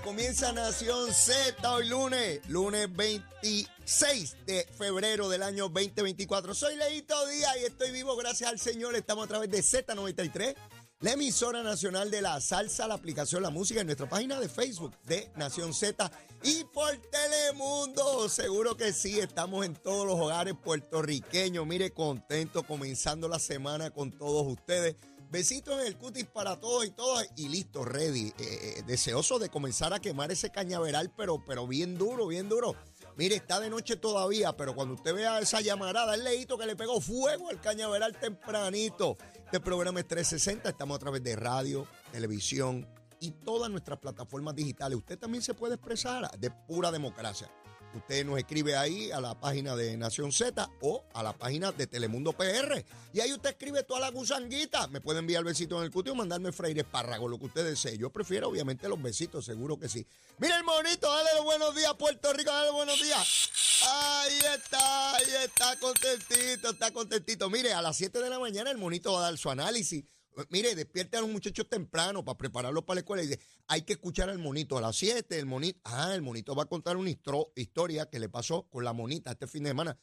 Comienza 0.00 0.52
Nación 0.52 1.12
Z 1.12 1.70
hoy 1.70 1.86
lunes, 1.86 2.40
lunes 2.48 2.88
26 2.96 4.36
de 4.46 4.66
febrero 4.76 5.28
del 5.28 5.42
año 5.42 5.68
2024. 5.68 6.54
Soy 6.54 6.76
Leito 6.76 7.14
Díaz 7.26 7.56
y 7.60 7.64
estoy 7.66 7.90
vivo 7.92 8.16
gracias 8.16 8.50
al 8.50 8.58
Señor. 8.58 8.96
Estamos 8.96 9.26
a 9.26 9.28
través 9.28 9.50
de 9.50 9.58
Z93, 9.58 10.56
la 11.00 11.12
emisora 11.12 11.62
nacional 11.62 12.10
de 12.10 12.22
la 12.22 12.40
salsa, 12.40 12.88
la 12.88 12.94
aplicación 12.94 13.42
La 13.42 13.50
Música 13.50 13.80
en 13.80 13.86
nuestra 13.86 14.08
página 14.08 14.40
de 14.40 14.48
Facebook 14.48 14.96
de 15.04 15.30
Nación 15.36 15.74
Z 15.74 16.10
y 16.42 16.64
por 16.64 16.96
Telemundo. 16.96 18.28
Seguro 18.30 18.76
que 18.76 18.92
sí, 18.94 19.20
estamos 19.20 19.66
en 19.66 19.74
todos 19.74 20.06
los 20.06 20.18
hogares 20.18 20.54
puertorriqueños. 20.54 21.66
Mire, 21.66 21.92
contento 21.92 22.62
comenzando 22.62 23.28
la 23.28 23.38
semana 23.38 23.90
con 23.90 24.10
todos 24.10 24.46
ustedes. 24.46 24.96
Besitos 25.32 25.80
en 25.80 25.86
el 25.86 25.96
cutis 25.96 26.26
para 26.26 26.60
todos 26.60 26.84
y 26.84 26.90
todas 26.90 27.26
y 27.36 27.48
listo, 27.48 27.86
ready. 27.86 28.28
Eh, 28.28 28.34
eh, 28.38 28.82
deseoso 28.86 29.38
de 29.38 29.48
comenzar 29.48 29.94
a 29.94 29.98
quemar 29.98 30.30
ese 30.30 30.50
cañaveral, 30.50 31.10
pero, 31.16 31.42
pero 31.46 31.66
bien 31.66 31.96
duro, 31.96 32.26
bien 32.26 32.50
duro. 32.50 32.76
Mire, 33.16 33.36
está 33.36 33.58
de 33.58 33.70
noche 33.70 33.96
todavía, 33.96 34.54
pero 34.54 34.74
cuando 34.74 34.92
usted 34.92 35.14
vea 35.14 35.38
esa 35.38 35.62
llamarada, 35.62 36.16
el 36.16 36.24
leíto 36.24 36.58
que 36.58 36.66
le 36.66 36.76
pegó 36.76 37.00
fuego 37.00 37.48
al 37.48 37.62
cañaveral 37.62 38.14
tempranito. 38.20 39.16
Este 39.46 39.58
programa 39.58 40.00
es 40.00 40.08
360, 40.08 40.68
estamos 40.68 40.96
a 40.96 40.98
través 40.98 41.22
de 41.22 41.34
radio, 41.34 41.86
televisión 42.12 42.86
y 43.18 43.30
todas 43.30 43.70
nuestras 43.70 43.98
plataformas 44.00 44.54
digitales. 44.54 44.98
Usted 44.98 45.18
también 45.18 45.42
se 45.42 45.54
puede 45.54 45.76
expresar 45.76 46.30
de 46.38 46.50
pura 46.50 46.92
democracia. 46.92 47.50
Usted 47.94 48.24
nos 48.24 48.38
escribe 48.38 48.74
ahí 48.76 49.10
a 49.10 49.20
la 49.20 49.38
página 49.38 49.76
de 49.76 49.96
Nación 49.96 50.32
Z 50.32 50.70
o 50.80 51.04
a 51.12 51.22
la 51.22 51.34
página 51.34 51.72
de 51.72 51.86
Telemundo 51.86 52.32
PR. 52.32 52.84
Y 53.12 53.20
ahí 53.20 53.32
usted 53.32 53.50
escribe 53.50 53.82
toda 53.82 54.00
la 54.00 54.10
gusanguita. 54.10 54.86
Me 54.88 55.00
puede 55.00 55.18
enviar 55.18 55.44
besitos 55.44 55.78
en 55.78 55.84
el 55.84 55.90
cutis 55.90 56.12
o 56.12 56.16
mandarme 56.16 56.52
freire 56.52 56.80
espárrago, 56.80 57.28
lo 57.28 57.38
que 57.38 57.46
usted 57.46 57.64
desee. 57.64 57.98
Yo 57.98 58.10
prefiero, 58.10 58.48
obviamente, 58.48 58.88
los 58.88 59.00
besitos, 59.00 59.44
seguro 59.44 59.78
que 59.78 59.88
sí. 59.88 60.06
Mira 60.38 60.56
el 60.56 60.64
monito, 60.64 61.12
dale 61.12 61.30
los 61.36 61.44
buenos 61.44 61.74
días, 61.74 61.92
Puerto 61.98 62.32
Rico, 62.32 62.50
dale 62.50 62.66
los 62.66 62.76
buenos 62.76 63.02
días. 63.02 63.50
Ahí 63.86 64.38
está, 64.54 65.16
ahí 65.16 65.34
está, 65.44 65.78
contentito, 65.78 66.70
está 66.70 66.90
contentito. 66.92 67.50
Mire, 67.50 67.74
a 67.74 67.82
las 67.82 67.96
7 67.96 68.20
de 68.20 68.30
la 68.30 68.38
mañana 68.38 68.70
el 68.70 68.78
monito 68.78 69.12
va 69.12 69.18
a 69.18 69.22
dar 69.22 69.38
su 69.38 69.50
análisis 69.50 70.04
Mire, 70.50 70.74
despierte 70.74 71.16
a 71.16 71.20
los 71.20 71.30
muchachos 71.30 71.68
temprano 71.68 72.24
para 72.24 72.38
prepararlos 72.38 72.84
para 72.84 72.96
la 72.96 73.00
escuela 73.00 73.22
y 73.22 73.26
dice, 73.26 73.40
hay 73.68 73.82
que 73.82 73.94
escuchar 73.94 74.30
al 74.30 74.38
monito 74.38 74.78
a 74.78 74.80
las 74.80 74.96
7, 74.96 75.38
el 75.38 75.46
monito, 75.46 75.80
ah, 75.84 76.14
el 76.14 76.22
monito 76.22 76.54
va 76.54 76.64
a 76.64 76.66
contar 76.66 76.96
una 76.96 77.10
historia 77.10 78.08
que 78.10 78.18
le 78.18 78.28
pasó 78.28 78.68
con 78.68 78.84
la 78.84 78.92
monita 78.92 79.32
este 79.32 79.46
fin 79.46 79.64
de 79.64 79.70
semana. 79.70 79.98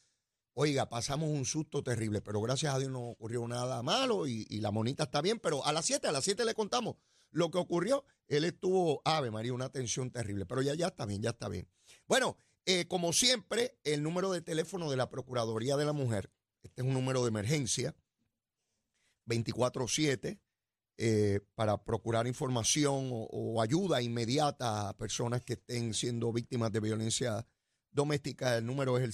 Oiga, 0.54 0.88
pasamos 0.88 1.30
un 1.30 1.44
susto 1.44 1.82
terrible, 1.82 2.20
pero 2.20 2.40
gracias 2.40 2.74
a 2.74 2.78
Dios 2.78 2.90
no 2.90 3.00
ocurrió 3.00 3.46
nada 3.46 3.82
malo 3.82 4.26
y, 4.26 4.44
la 4.60 4.70
monita 4.70 5.04
está 5.04 5.22
bien, 5.22 5.38
pero 5.38 5.64
a 5.64 5.72
las 5.72 5.86
7, 5.86 6.06
a 6.08 6.12
las 6.12 6.24
7 6.24 6.44
le 6.44 6.54
contamos 6.54 6.96
lo 7.30 7.50
que 7.50 7.58
ocurrió. 7.58 8.04
Él 8.26 8.44
estuvo, 8.44 9.00
ave 9.04 9.30
María, 9.30 9.52
una 9.52 9.70
tensión 9.70 10.10
terrible, 10.10 10.46
pero 10.46 10.62
ya, 10.62 10.74
ya 10.74 10.88
está 10.88 11.06
bien, 11.06 11.22
ya 11.22 11.30
está 11.30 11.48
bien. 11.48 11.68
Bueno, 12.06 12.36
eh, 12.66 12.86
como 12.88 13.12
siempre, 13.12 13.78
el 13.84 14.02
número 14.02 14.32
de 14.32 14.42
teléfono 14.42 14.90
de 14.90 14.96
la 14.96 15.08
Procuraduría 15.08 15.76
de 15.76 15.84
la 15.84 15.92
Mujer, 15.92 16.32
este 16.62 16.82
es 16.82 16.88
un 16.88 16.94
número 16.94 17.22
de 17.22 17.28
emergencia, 17.28 17.94
24-7 19.30 20.38
eh, 21.02 21.40
para 21.54 21.82
procurar 21.82 22.26
información 22.26 23.08
o, 23.10 23.62
ayuda 23.62 24.02
inmediata 24.02 24.90
a 24.90 24.96
personas 24.98 25.42
que 25.42 25.54
estén 25.54 25.94
siendo 25.94 26.30
víctimas 26.32 26.72
de 26.72 26.80
violencia 26.80 27.46
doméstica. 27.90 28.58
El 28.58 28.66
número 28.66 28.98
es 28.98 29.04
el 29.04 29.12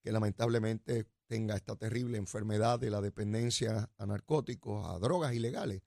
que 0.02 0.12
lamentablemente 0.12 1.04
tenga 1.26 1.56
esta 1.56 1.76
terrible 1.76 2.16
enfermedad 2.16 2.78
de 2.78 2.88
la 2.90 3.02
dependencia 3.02 3.90
a 3.98 4.06
narcóticos, 4.06 4.88
a 4.88 4.98
drogas 4.98 5.34
ilegales, 5.34 5.82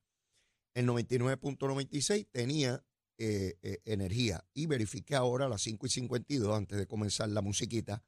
El 0.74 0.88
99.96 0.88 2.28
tenía 2.32 2.86
eh, 3.18 3.58
eh, 3.62 3.80
energía. 3.86 4.46
Y 4.54 4.66
verifiqué 4.68 5.16
ahora 5.16 5.46
a 5.46 5.50
las 5.50 5.62
5 5.62 5.86
y 5.86 5.90
52, 5.90 6.56
antes 6.56 6.78
de 6.78 6.88
comenzar 6.88 7.30
la 7.30 7.42
musiquita, 7.42 8.04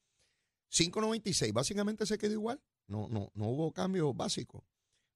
5.96, 0.72 1.52
básicamente 1.54 2.06
se 2.06 2.18
quedó 2.18 2.34
igual. 2.34 2.62
No, 2.88 3.10
no, 3.10 3.32
no 3.34 3.48
hubo 3.48 3.74
cambio 3.74 4.14
básico. 4.14 4.66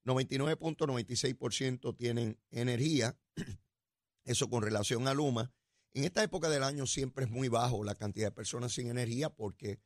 99.96% 0.06 1.96
tienen 1.96 2.40
energía. 2.50 3.18
Eso 4.26 4.50
con 4.50 4.64
relación 4.64 5.08
a 5.08 5.14
Luma. 5.14 5.54
En 5.94 6.04
esta 6.04 6.24
época 6.24 6.50
del 6.50 6.64
año 6.64 6.88
siempre 6.88 7.26
es 7.26 7.32
muy 7.32 7.48
bajo 7.48 7.84
la 7.84 7.96
cantidad 7.96 8.28
de 8.28 8.32
personas 8.32 8.74
sin 8.74 8.88
energía 8.88 9.30
porque 9.30 9.80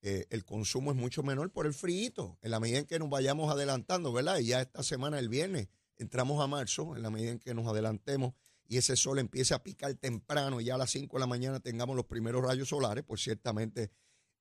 eh, 0.00 0.26
el 0.30 0.44
consumo 0.44 0.90
es 0.90 0.96
mucho 0.96 1.22
menor 1.22 1.50
por 1.50 1.66
el 1.66 1.74
frío. 1.74 2.38
En 2.42 2.50
la 2.50 2.60
medida 2.60 2.78
en 2.78 2.86
que 2.86 2.98
nos 2.98 3.10
vayamos 3.10 3.50
adelantando, 3.50 4.12
¿verdad? 4.12 4.38
Y 4.38 4.46
ya 4.46 4.60
esta 4.60 4.82
semana, 4.82 5.18
el 5.18 5.28
viernes, 5.28 5.68
entramos 5.96 6.42
a 6.42 6.46
marzo, 6.46 6.96
en 6.96 7.02
la 7.02 7.10
medida 7.10 7.32
en 7.32 7.38
que 7.38 7.54
nos 7.54 7.66
adelantemos 7.66 8.34
y 8.68 8.76
ese 8.76 8.96
sol 8.96 9.18
empiece 9.18 9.54
a 9.54 9.62
picar 9.62 9.94
temprano, 9.94 10.60
y 10.60 10.64
ya 10.64 10.74
a 10.74 10.78
las 10.78 10.90
5 10.90 11.16
de 11.16 11.20
la 11.20 11.26
mañana 11.26 11.58
tengamos 11.58 11.96
los 11.96 12.04
primeros 12.04 12.44
rayos 12.44 12.68
solares, 12.68 13.02
pues 13.02 13.22
ciertamente 13.22 13.90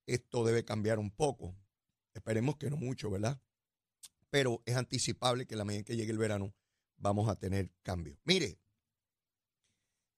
esto 0.06 0.44
debe 0.44 0.66
cambiar 0.66 1.00
un 1.00 1.12
poco. 1.12 1.56
Esperemos 2.14 2.58
que 2.58 2.70
no 2.70 2.76
mucho, 2.76 3.10
¿verdad? 3.10 3.40
Pero 4.30 4.62
es 4.66 4.76
anticipable 4.76 5.48
que 5.48 5.54
en 5.54 5.60
la 5.60 5.66
medida 5.66 5.80
en 5.80 5.86
que 5.86 5.96
llegue 5.96 6.12
el 6.12 6.18
verano 6.18 6.54
vamos 6.98 7.30
a 7.30 7.36
tener 7.36 7.72
cambios. 7.84 8.20
Mire, 8.26 8.60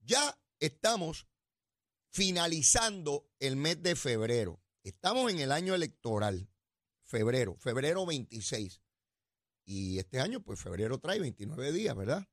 ya 0.02 0.40
estamos 0.60 1.28
finalizando 2.10 3.30
el 3.40 3.56
mes 3.58 3.84
de 3.84 3.96
febrero. 3.96 4.60
Estamos 4.90 5.32
en 5.32 5.40
el 5.40 5.52
año 5.52 5.76
electoral, 5.76 6.50
febrero, 7.06 7.56
febrero 7.60 8.08
26. 8.08 8.82
Y 9.64 10.00
este 10.00 10.20
año, 10.20 10.42
pues 10.42 10.60
febrero 10.60 10.98
trae 10.98 11.20
29 11.20 11.72
días, 11.72 11.96
¿verdad? 11.96 12.28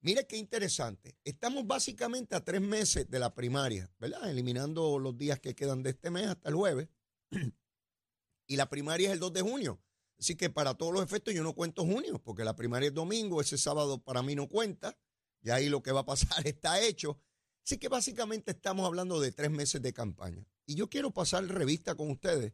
Mire 0.00 0.26
qué 0.26 0.36
interesante. 0.36 1.16
Estamos 1.24 1.66
básicamente 1.66 2.36
a 2.36 2.44
tres 2.44 2.60
meses 2.60 3.08
de 3.08 3.18
la 3.18 3.32
primaria, 3.34 3.90
¿verdad? 3.98 4.28
Eliminando 4.28 4.98
los 4.98 5.16
días 5.16 5.40
que 5.40 5.54
quedan 5.54 5.82
de 5.82 5.90
este 5.90 6.10
mes 6.10 6.26
hasta 6.26 6.50
el 6.50 6.56
jueves. 6.56 6.88
y 8.46 8.56
la 8.56 8.68
primaria 8.68 9.08
es 9.08 9.14
el 9.14 9.20
2 9.20 9.32
de 9.32 9.40
junio. 9.40 9.82
Así 10.18 10.36
que 10.36 10.50
para 10.50 10.74
todos 10.74 10.92
los 10.92 11.02
efectos 11.02 11.32
yo 11.32 11.42
no 11.42 11.54
cuento 11.54 11.86
junio, 11.86 12.22
porque 12.22 12.44
la 12.44 12.54
primaria 12.54 12.88
es 12.88 12.94
domingo, 12.94 13.40
ese 13.40 13.56
sábado 13.56 14.04
para 14.04 14.22
mí 14.22 14.34
no 14.34 14.46
cuenta. 14.46 14.98
Y 15.40 15.48
ahí 15.48 15.70
lo 15.70 15.82
que 15.82 15.92
va 15.92 16.00
a 16.00 16.06
pasar 16.06 16.46
está 16.46 16.82
hecho. 16.82 17.18
Así 17.64 17.78
que 17.78 17.88
básicamente 17.88 18.50
estamos 18.50 18.86
hablando 18.86 19.18
de 19.20 19.32
tres 19.32 19.50
meses 19.50 19.80
de 19.80 19.94
campaña. 19.94 20.46
Y 20.66 20.74
yo 20.74 20.90
quiero 20.90 21.12
pasar 21.12 21.46
revista 21.46 21.94
con 21.94 22.10
ustedes 22.10 22.52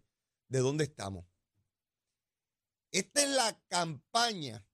de 0.48 0.58
dónde 0.58 0.84
estamos. 0.84 1.24
Esta 2.90 3.22
es 3.22 3.30
la 3.30 3.58
campaña 3.68 4.68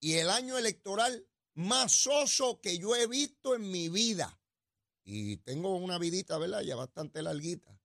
y 0.00 0.14
el 0.14 0.30
año 0.30 0.56
electoral 0.56 1.28
más 1.52 1.92
soso 1.92 2.60
que 2.62 2.78
yo 2.78 2.96
he 2.96 3.06
visto 3.06 3.54
en 3.54 3.70
mi 3.70 3.90
vida. 3.90 4.40
Y 5.04 5.36
tengo 5.38 5.76
una 5.76 5.98
vidita, 5.98 6.38
¿verdad? 6.38 6.62
Ya 6.62 6.76
bastante 6.76 7.22
larguita. 7.22 7.78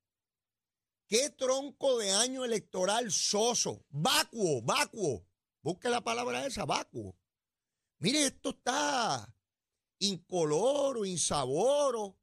¿Qué 1.05 1.29
tronco 1.31 1.97
de 1.97 2.11
año 2.11 2.45
electoral 2.45 3.11
soso? 3.11 3.85
Vacuo, 3.89 4.61
vacuo. 4.61 5.27
Busque 5.61 5.89
la 5.89 6.01
palabra 6.01 6.45
esa, 6.45 6.65
vacuo. 6.65 7.17
Mire, 7.99 8.25
esto 8.25 8.51
está 8.51 9.33
incoloro, 9.99 11.05
insaboro 11.05 12.22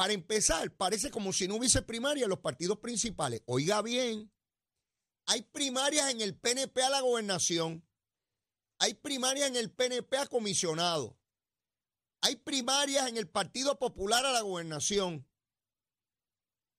Para 0.00 0.14
empezar, 0.14 0.74
parece 0.74 1.10
como 1.10 1.30
si 1.30 1.46
no 1.46 1.56
hubiese 1.56 1.82
primaria 1.82 2.24
en 2.24 2.30
los 2.30 2.38
partidos 2.38 2.78
principales. 2.78 3.42
Oiga 3.44 3.82
bien, 3.82 4.32
hay 5.26 5.42
primarias 5.42 6.10
en 6.10 6.22
el 6.22 6.34
PNP 6.38 6.82
a 6.82 6.88
la 6.88 7.02
gobernación, 7.02 7.86
hay 8.78 8.94
primarias 8.94 9.50
en 9.50 9.56
el 9.56 9.70
PNP 9.70 10.16
a 10.16 10.26
comisionado, 10.26 11.18
hay 12.22 12.36
primarias 12.36 13.10
en 13.10 13.18
el 13.18 13.28
Partido 13.28 13.78
Popular 13.78 14.24
a 14.24 14.32
la 14.32 14.40
gobernación. 14.40 15.28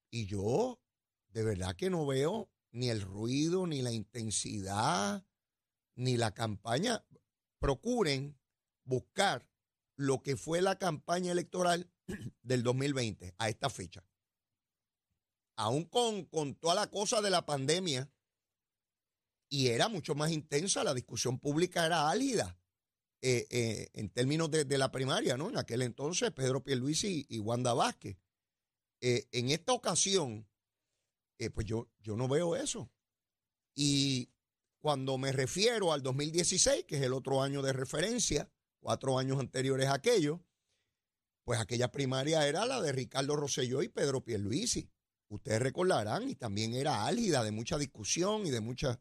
Y 0.09 0.25
yo 0.25 0.81
de 1.27 1.43
verdad 1.43 1.75
que 1.75 1.91
no 1.91 2.07
veo 2.07 2.49
ni 2.71 2.89
el 2.89 3.01
ruido, 3.01 3.67
ni 3.67 3.83
la 3.83 3.91
intensidad, 3.91 5.23
ni 5.93 6.17
la 6.17 6.33
campaña. 6.33 7.05
Procuren 7.59 8.35
buscar 8.83 9.47
lo 9.95 10.23
que 10.23 10.37
fue 10.37 10.63
la 10.63 10.79
campaña 10.79 11.31
electoral 11.31 11.87
del 12.41 12.63
2020 12.63 13.35
a 13.37 13.49
esta 13.49 13.69
fecha. 13.69 14.05
Aún 15.55 15.85
con, 15.85 16.25
con 16.25 16.55
toda 16.55 16.75
la 16.75 16.87
cosa 16.87 17.21
de 17.21 17.29
la 17.29 17.45
pandemia, 17.45 18.11
y 19.49 19.67
era 19.67 19.89
mucho 19.89 20.15
más 20.15 20.31
intensa, 20.31 20.83
la 20.83 20.93
discusión 20.93 21.37
pública 21.37 21.85
era 21.85 22.09
álgida 22.09 22.57
eh, 23.23 23.45
eh, 23.51 23.89
en 23.93 24.09
términos 24.09 24.49
de, 24.49 24.77
la 24.79 24.91
primaria, 24.91 25.37
¿no? 25.37 25.49
En 25.49 25.57
aquel 25.57 25.83
entonces, 25.83 26.31
Pedro 26.31 26.63
Pierluisi 26.63 27.27
y, 27.29 27.35
y 27.35 27.39
Wanda 27.39 27.73
Vázquez. 27.73 28.17
Eh, 28.99 29.27
en 29.31 29.49
esta 29.49 29.73
ocasión, 29.73 30.47
pues 31.53 31.65
yo, 31.67 31.89
yo 31.99 32.15
no 32.15 32.27
veo 32.27 32.55
eso. 32.55 32.91
Y 33.75 34.29
cuando 34.79 35.17
me 35.17 35.31
refiero 35.31 35.91
al 35.91 36.01
2016, 36.01 36.85
que 36.85 36.97
es 36.97 37.01
el 37.03 37.13
otro 37.13 37.43
año 37.43 37.61
de 37.61 37.73
referencia, 37.73 38.51
cuatro 38.79 39.19
años 39.19 39.39
anteriores 39.39 39.87
a 39.87 39.95
aquello, 39.95 40.43
pues 41.43 41.59
aquella 41.59 41.91
primaria 41.91 42.47
era 42.47 42.65
la 42.65 42.81
de 42.81 42.91
Ricardo 42.91 43.35
Rosselló 43.35 43.81
y 43.81 43.89
Pedro 43.89 44.23
Pierluisi. 44.23 44.89
Ustedes 45.29 45.61
recordarán, 45.61 46.29
y 46.29 46.35
también 46.35 46.73
era 46.73 47.05
álgida 47.05 47.43
de 47.43 47.51
mucha 47.51 47.77
discusión 47.77 48.45
y 48.45 48.51
de 48.51 48.59
mucha... 48.59 48.99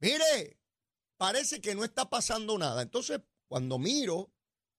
Mire, 0.00 0.58
parece 1.16 1.60
que 1.60 1.74
no 1.74 1.84
está 1.84 2.08
pasando 2.08 2.56
nada. 2.56 2.82
Entonces, 2.82 3.20
cuando 3.46 3.78
miro, 3.78 4.32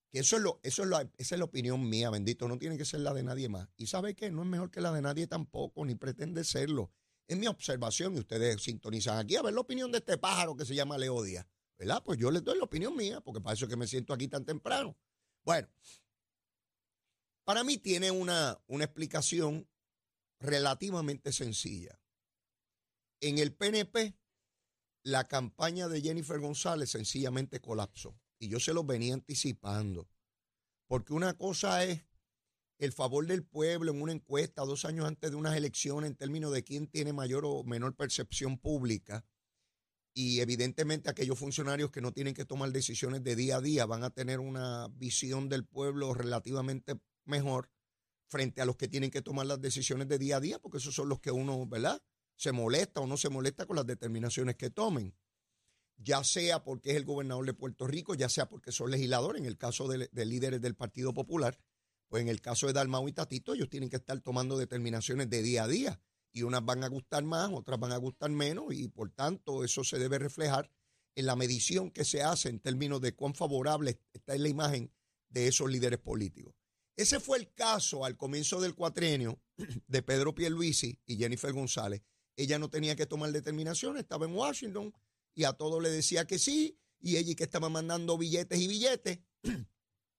que 0.09 0.19
eso 0.19 0.37
es 0.37 0.41
lo, 0.41 0.59
eso 0.63 0.83
es 0.83 0.89
esa 1.17 1.35
es 1.35 1.39
la 1.39 1.45
opinión 1.45 1.87
mía, 1.87 2.09
bendito, 2.09 2.47
no 2.47 2.57
tiene 2.57 2.77
que 2.77 2.85
ser 2.85 3.01
la 3.01 3.13
de 3.13 3.23
nadie 3.23 3.49
más. 3.49 3.69
Y 3.77 3.87
sabe 3.87 4.15
qué, 4.15 4.31
no 4.31 4.41
es 4.41 4.47
mejor 4.47 4.71
que 4.71 4.81
la 4.81 4.91
de 4.91 5.01
nadie 5.01 5.27
tampoco, 5.27 5.85
ni 5.85 5.95
pretende 5.95 6.43
serlo. 6.43 6.91
Es 7.27 7.37
mi 7.37 7.45
observación 7.45 8.15
y 8.15 8.19
ustedes 8.19 8.63
sintonizan 8.63 9.19
aquí 9.19 9.35
a 9.35 9.43
ver 9.43 9.53
la 9.53 9.61
opinión 9.61 9.91
de 9.91 9.99
este 9.99 10.17
pájaro 10.17 10.55
que 10.55 10.65
se 10.65 10.73
llama 10.73 10.97
Leodia. 10.97 11.47
¿verdad? 11.79 12.03
Pues 12.03 12.19
yo 12.19 12.29
les 12.29 12.43
doy 12.43 12.57
la 12.57 12.65
opinión 12.65 12.95
mía, 12.95 13.21
porque 13.21 13.39
para 13.39 13.53
eso 13.53 13.65
es 13.65 13.69
que 13.69 13.77
me 13.77 13.87
siento 13.87 14.13
aquí 14.13 14.27
tan 14.27 14.43
temprano. 14.43 14.97
Bueno, 15.45 15.69
para 17.49 17.63
mí 17.63 17.79
tiene 17.79 18.11
una, 18.11 18.61
una 18.67 18.83
explicación 18.83 19.67
relativamente 20.39 21.31
sencilla. 21.31 21.99
En 23.21 23.39
el 23.39 23.55
PNP, 23.55 24.15
la 25.01 25.27
campaña 25.27 25.87
de 25.87 25.99
Jennifer 25.99 26.39
González 26.39 26.91
sencillamente 26.91 27.59
colapsó. 27.59 28.15
Y 28.37 28.49
yo 28.49 28.59
se 28.59 28.71
lo 28.71 28.83
venía 28.83 29.15
anticipando. 29.15 30.07
Porque 30.85 31.11
una 31.11 31.39
cosa 31.39 31.83
es 31.85 32.05
el 32.77 32.91
favor 32.93 33.25
del 33.25 33.43
pueblo 33.43 33.93
en 33.93 34.03
una 34.03 34.11
encuesta 34.11 34.61
dos 34.61 34.85
años 34.85 35.07
antes 35.07 35.31
de 35.31 35.35
unas 35.35 35.57
elecciones 35.57 36.11
en 36.11 36.17
términos 36.17 36.53
de 36.53 36.63
quién 36.63 36.85
tiene 36.85 37.13
mayor 37.13 37.45
o 37.45 37.63
menor 37.63 37.95
percepción 37.95 38.59
pública 38.59 39.25
y 40.13 40.41
evidentemente 40.41 41.09
aquellos 41.09 41.39
funcionarios 41.39 41.91
que 41.91 42.01
no 42.01 42.11
tienen 42.11 42.33
que 42.33 42.45
tomar 42.45 42.71
decisiones 42.71 43.23
de 43.23 43.35
día 43.35 43.57
a 43.57 43.61
día 43.61 43.85
van 43.85 44.03
a 44.03 44.09
tener 44.09 44.39
una 44.39 44.87
visión 44.89 45.49
del 45.49 45.65
pueblo 45.65 46.13
relativamente 46.13 46.99
mejor 47.29 47.71
frente 48.27 48.61
a 48.61 48.65
los 48.65 48.75
que 48.75 48.87
tienen 48.87 49.11
que 49.11 49.21
tomar 49.21 49.45
las 49.45 49.61
decisiones 49.61 50.07
de 50.07 50.19
día 50.19 50.37
a 50.37 50.39
día, 50.39 50.59
porque 50.59 50.77
esos 50.77 50.93
son 50.93 51.09
los 51.09 51.19
que 51.19 51.31
uno, 51.31 51.65
¿verdad? 51.65 52.01
Se 52.35 52.51
molesta 52.51 53.01
o 53.01 53.07
no 53.07 53.17
se 53.17 53.29
molesta 53.29 53.65
con 53.65 53.75
las 53.75 53.87
determinaciones 53.87 54.55
que 54.55 54.69
tomen. 54.69 55.15
Ya 55.97 56.23
sea 56.23 56.63
porque 56.63 56.91
es 56.91 56.97
el 56.97 57.05
gobernador 57.05 57.45
de 57.45 57.53
Puerto 57.53 57.87
Rico, 57.87 58.15
ya 58.15 58.29
sea 58.29 58.47
porque 58.47 58.71
son 58.71 58.91
legisladores, 58.91 59.41
en 59.41 59.45
el 59.45 59.57
caso 59.57 59.87
de, 59.87 60.09
de 60.11 60.25
líderes 60.25 60.61
del 60.61 60.75
Partido 60.75 61.13
Popular, 61.13 61.59
pues 62.07 62.21
en 62.21 62.29
el 62.29 62.41
caso 62.41 62.67
de 62.67 62.73
Dalmau 62.73 63.07
y 63.07 63.13
Tatito, 63.13 63.53
ellos 63.53 63.69
tienen 63.69 63.89
que 63.89 63.97
estar 63.97 64.19
tomando 64.21 64.57
determinaciones 64.57 65.29
de 65.29 65.41
día 65.41 65.63
a 65.63 65.67
día 65.67 66.01
y 66.31 66.43
unas 66.43 66.63
van 66.63 66.83
a 66.83 66.87
gustar 66.87 67.23
más, 67.23 67.49
otras 67.51 67.79
van 67.79 67.91
a 67.91 67.97
gustar 67.97 68.29
menos 68.29 68.73
y 68.73 68.87
por 68.87 69.11
tanto 69.11 69.63
eso 69.63 69.83
se 69.83 69.99
debe 69.99 70.19
reflejar 70.19 70.71
en 71.15 71.25
la 71.25 71.35
medición 71.35 71.91
que 71.91 72.05
se 72.05 72.23
hace 72.23 72.49
en 72.49 72.59
términos 72.59 73.01
de 73.01 73.13
cuán 73.13 73.33
favorable 73.33 73.99
está 74.13 74.35
en 74.35 74.43
la 74.43 74.49
imagen 74.49 74.91
de 75.29 75.47
esos 75.47 75.69
líderes 75.69 75.99
políticos. 75.99 76.53
Ese 76.99 77.21
fue 77.21 77.37
el 77.37 77.53
caso 77.53 78.03
al 78.03 78.17
comienzo 78.17 78.59
del 78.59 78.75
cuatrenio 78.75 79.41
de 79.87 80.01
Pedro 80.01 80.35
Pierluisi 80.35 80.99
y 81.05 81.15
Jennifer 81.15 81.53
González. 81.53 82.01
Ella 82.35 82.59
no 82.59 82.69
tenía 82.69 82.97
que 82.97 83.05
tomar 83.05 83.31
determinaciones, 83.31 84.01
estaba 84.01 84.25
en 84.25 84.35
Washington 84.35 84.93
y 85.33 85.45
a 85.45 85.53
todos 85.53 85.81
le 85.81 85.89
decía 85.91 86.27
que 86.27 86.37
sí, 86.37 86.77
y 86.99 87.15
ella 87.15 87.35
que 87.35 87.45
estaba 87.45 87.69
mandando 87.69 88.17
billetes 88.17 88.59
y 88.59 88.67
billetes. 88.67 89.19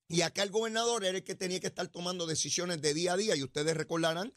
Y 0.07 0.23
acá 0.23 0.43
el 0.43 0.49
gobernador 0.49 1.05
era 1.05 1.19
el 1.19 1.23
que 1.23 1.35
tenía 1.35 1.61
que 1.61 1.67
estar 1.67 1.87
tomando 1.87 2.25
decisiones 2.25 2.81
de 2.81 2.93
día 2.93 3.13
a 3.13 3.17
día, 3.17 3.35
y 3.37 3.43
ustedes 3.43 3.77
recordarán 3.77 4.33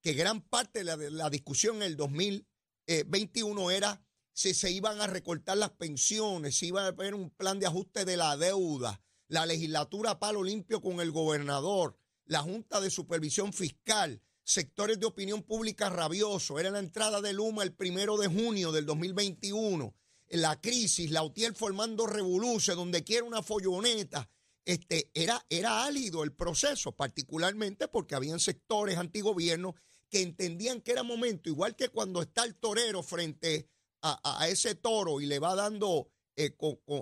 que 0.00 0.12
gran 0.12 0.42
parte 0.42 0.84
de 0.84 1.10
la, 1.10 1.28
discusión 1.28 1.76
en 1.76 1.82
el 1.82 1.96
2021 1.96 3.70
era 3.72 4.00
si 4.32 4.54
se 4.54 4.70
iban 4.70 5.00
a 5.00 5.08
recortar 5.08 5.56
las 5.56 5.70
pensiones, 5.70 6.56
si 6.56 6.68
iba 6.68 6.84
a 6.84 6.88
haber 6.88 7.16
un 7.16 7.30
plan 7.30 7.58
de 7.58 7.66
ajuste 7.66 8.04
de 8.04 8.16
la 8.16 8.36
deuda, 8.36 9.02
la 9.28 9.46
legislatura 9.46 10.18
palo 10.18 10.42
limpio 10.42 10.80
con 10.80 11.00
el 11.00 11.12
gobernador, 11.12 11.96
la 12.24 12.40
Junta 12.42 12.80
de 12.80 12.90
Supervisión 12.90 13.52
Fiscal, 13.52 14.20
sectores 14.42 14.98
de 14.98 15.06
opinión 15.06 15.42
pública 15.42 15.90
rabioso, 15.90 16.58
era 16.58 16.70
la 16.70 16.78
entrada 16.78 17.20
de 17.20 17.32
Luma 17.32 17.62
el 17.62 17.74
primero 17.74 18.16
de 18.16 18.28
junio 18.28 18.72
del 18.72 18.86
2021, 18.86 19.94
la 20.30 20.60
crisis, 20.60 21.10
la 21.10 21.22
UTIER 21.22 21.54
formando 21.54 22.06
revolución, 22.06 22.76
donde 22.76 23.04
quiera 23.04 23.24
una 23.24 23.42
folloneta, 23.42 24.28
este, 24.64 25.10
era, 25.14 25.44
era 25.48 25.84
álido 25.84 26.24
el 26.24 26.32
proceso, 26.32 26.92
particularmente 26.92 27.88
porque 27.88 28.14
habían 28.14 28.40
sectores 28.40 28.98
antigobiernos 28.98 29.74
que 30.10 30.22
entendían 30.22 30.80
que 30.80 30.92
era 30.92 31.02
momento, 31.02 31.48
igual 31.48 31.76
que 31.76 31.88
cuando 31.88 32.22
está 32.22 32.44
el 32.44 32.56
torero 32.56 33.02
frente 33.02 33.68
a, 34.02 34.46
ese 34.48 34.74
toro 34.74 35.20
y 35.20 35.26
le 35.26 35.38
va 35.38 35.54
dando 35.54 36.08
eh, 36.40 36.56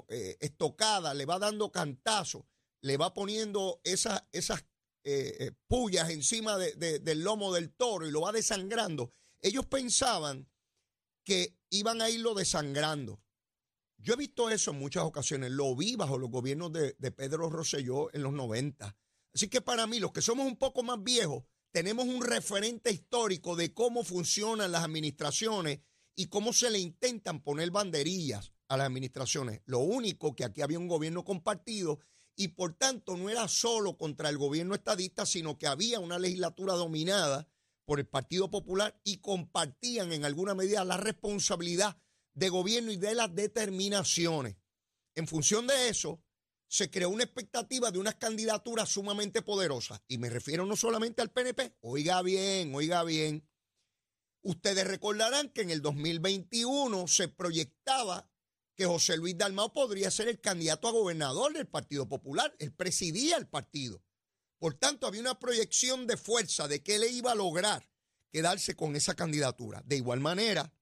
eh, 0.09 0.37
estocada, 0.41 1.12
le 1.12 1.27
va 1.27 1.38
dando 1.38 1.71
cantazo, 1.71 2.49
le 2.81 2.97
va 2.97 3.12
poniendo 3.12 3.83
esas, 3.85 4.25
esas 4.33 4.65
eh, 5.05 5.53
pullas 5.67 6.09
encima 6.09 6.57
del 6.57 7.21
lomo 7.21 7.52
del 7.52 7.75
toro 7.75 8.07
y 8.07 8.11
lo 8.11 8.23
va 8.23 8.33
desangrando. 8.33 9.12
Ellos 9.40 9.66
pensaban 9.66 10.49
que 11.23 11.55
iban 11.69 12.00
a 12.00 12.09
irlo 12.09 12.33
desangrando. 12.33 13.23
Yo 13.99 14.14
he 14.14 14.16
visto 14.16 14.49
eso 14.49 14.71
en 14.71 14.78
muchas 14.78 15.05
ocasiones, 15.05 15.50
lo 15.50 15.76
vi 15.76 15.97
bajo 15.97 16.16
los 16.16 16.31
gobiernos 16.31 16.73
de, 16.73 16.97
de 16.99 17.12
Pedro 17.12 17.50
Rosselló 17.50 18.11
en 18.14 18.23
los 18.23 18.33
90. 18.33 18.97
Así 19.35 19.49
que 19.49 19.61
para 19.61 19.87
mí, 19.87 19.99
los 19.99 20.12
que 20.12 20.23
somos 20.23 20.47
un 20.47 20.57
poco 20.57 20.83
más 20.83 21.02
viejos, 21.02 21.45
tenemos 21.73 22.07
un 22.07 22.25
referente 22.25 22.90
histórico 22.90 23.55
de 23.55 23.75
cómo 23.75 24.02
funcionan 24.02 24.73
las 24.73 24.83
administraciones 24.83 25.81
y 26.14 26.28
cómo 26.28 26.55
se 26.55 26.71
le 26.71 26.78
intentan 26.78 27.43
poner 27.43 27.71
banderillas 27.71 28.55
a 28.68 28.76
las 28.76 28.87
administraciones. 28.87 29.62
Lo 29.66 29.78
único 29.78 30.35
que 30.35 30.44
aquí 30.44 30.62
había 30.62 30.78
un 30.78 30.88
gobierno 30.88 31.25
compartido 31.25 32.00
y 32.37 32.49
por 32.49 32.75
tanto 32.75 33.16
no 33.16 33.30
era 33.30 33.49
solo 33.49 33.96
contra 33.96 34.28
el 34.28 34.38
gobierno 34.38 34.75
estadista, 34.75 35.25
sino 35.25 35.58
que 35.58 35.66
había 35.66 36.00
una 36.00 36.18
legislatura 36.18 36.75
dominada 36.75 37.49
por 37.85 37.99
el 38.00 38.06
Partido 38.06 38.50
Popular 38.50 39.00
y 39.04 39.18
compartían 39.18 40.12
en 40.12 40.25
alguna 40.25 40.54
medida 40.54 40.85
la 40.85 40.96
responsabilidad 40.96 41.96
de 42.35 42.49
gobierno 42.49 42.92
y 42.92 42.96
de 42.96 43.14
las 43.14 43.35
determinaciones. 43.35 44.56
En 45.14 45.26
función 45.26 45.66
de 45.66 45.88
eso, 45.88 46.23
se 46.68 46.90
creó 46.90 47.11
una 47.11 47.25
expectativa 47.25 47.90
de 47.90 47.99
unas 47.99 48.16
candidaturas 48.16 48.88
sumamente 48.90 49.40
poderosas. 49.40 50.02
Y 50.08 50.18
me 50.18 50.28
refiero 50.28 50.66
no 50.66 50.76
solamente 50.76 51.23
al 51.23 51.30
PNP. 51.30 51.76
Oiga 51.80 52.20
bien, 52.23 52.75
oiga 52.75 53.02
bien. 53.04 53.49
Ustedes 54.42 54.87
recordarán 54.87 55.49
que 55.50 55.62
en 55.62 55.70
el 55.70 55.80
2021 55.80 57.06
se 57.06 57.28
proyectaba 57.28 58.30
que 58.76 58.87
José 58.87 59.16
Luis 59.16 59.37
Dalmao 59.37 59.73
podría 59.73 60.11
ser 60.11 60.28
el 60.28 60.40
candidato 60.40 60.87
a 60.87 60.92
gobernador 60.92 61.52
del 61.54 61.66
Partido 61.66 62.09
Popular. 62.09 62.54
Él 62.59 62.73
presidía 62.73 63.37
el 63.37 63.49
partido. 63.49 64.02
Por 64.59 64.75
tanto, 64.75 65.06
había 65.06 65.23
una 65.23 65.38
proyección 65.38 66.06
de 66.06 66.16
fuerza 66.16 66.68
de 66.68 66.83
que 66.83 66.97
él 66.97 67.04
iba 67.11 67.33
a 67.33 67.35
lograr 67.35 67.88
quedarse 68.30 68.76
con 68.76 68.95
esa 68.95 69.14
candidatura. 69.14 69.83
De 69.87 69.97
igual 69.97 70.21
manera, 70.21 70.73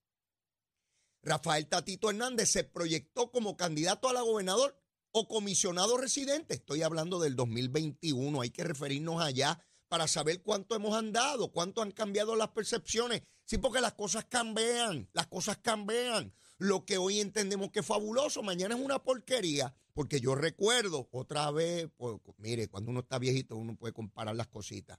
Rafael 1.22 1.68
Tatito 1.68 2.10
Hernández 2.10 2.50
se 2.50 2.64
proyectó 2.64 3.30
como 3.30 3.56
candidato 3.56 4.08
a 4.08 4.12
la 4.12 4.22
gobernador 4.22 4.76
o 5.12 5.28
comisionado 5.28 5.96
residente. 5.96 6.54
Estoy 6.54 6.82
hablando 6.82 7.20
del 7.20 7.36
2021, 7.36 8.40
hay 8.40 8.50
que 8.50 8.64
referirnos 8.64 9.22
allá 9.22 9.64
para 9.88 10.08
saber 10.08 10.42
cuánto 10.42 10.74
hemos 10.74 10.96
andado, 10.96 11.52
cuánto 11.52 11.80
han 11.80 11.92
cambiado 11.92 12.34
las 12.34 12.48
percepciones. 12.48 13.22
Sí, 13.44 13.58
porque 13.58 13.80
las 13.80 13.94
cosas 13.94 14.24
cambian, 14.24 15.08
las 15.12 15.28
cosas 15.28 15.58
cambian. 15.58 16.34
Lo 16.64 16.86
que 16.86 16.96
hoy 16.96 17.20
entendemos 17.20 17.70
que 17.72 17.80
es 17.80 17.86
fabuloso, 17.86 18.42
mañana 18.42 18.74
es 18.74 18.80
una 18.80 18.98
porquería. 18.98 19.76
Porque 19.92 20.18
yo 20.18 20.34
recuerdo 20.34 21.10
otra 21.12 21.50
vez, 21.50 21.90
pues, 21.98 22.18
mire, 22.38 22.68
cuando 22.68 22.90
uno 22.90 23.00
está 23.00 23.18
viejito 23.18 23.54
uno 23.54 23.76
puede 23.76 23.92
comparar 23.92 24.34
las 24.34 24.46
cositas. 24.46 24.98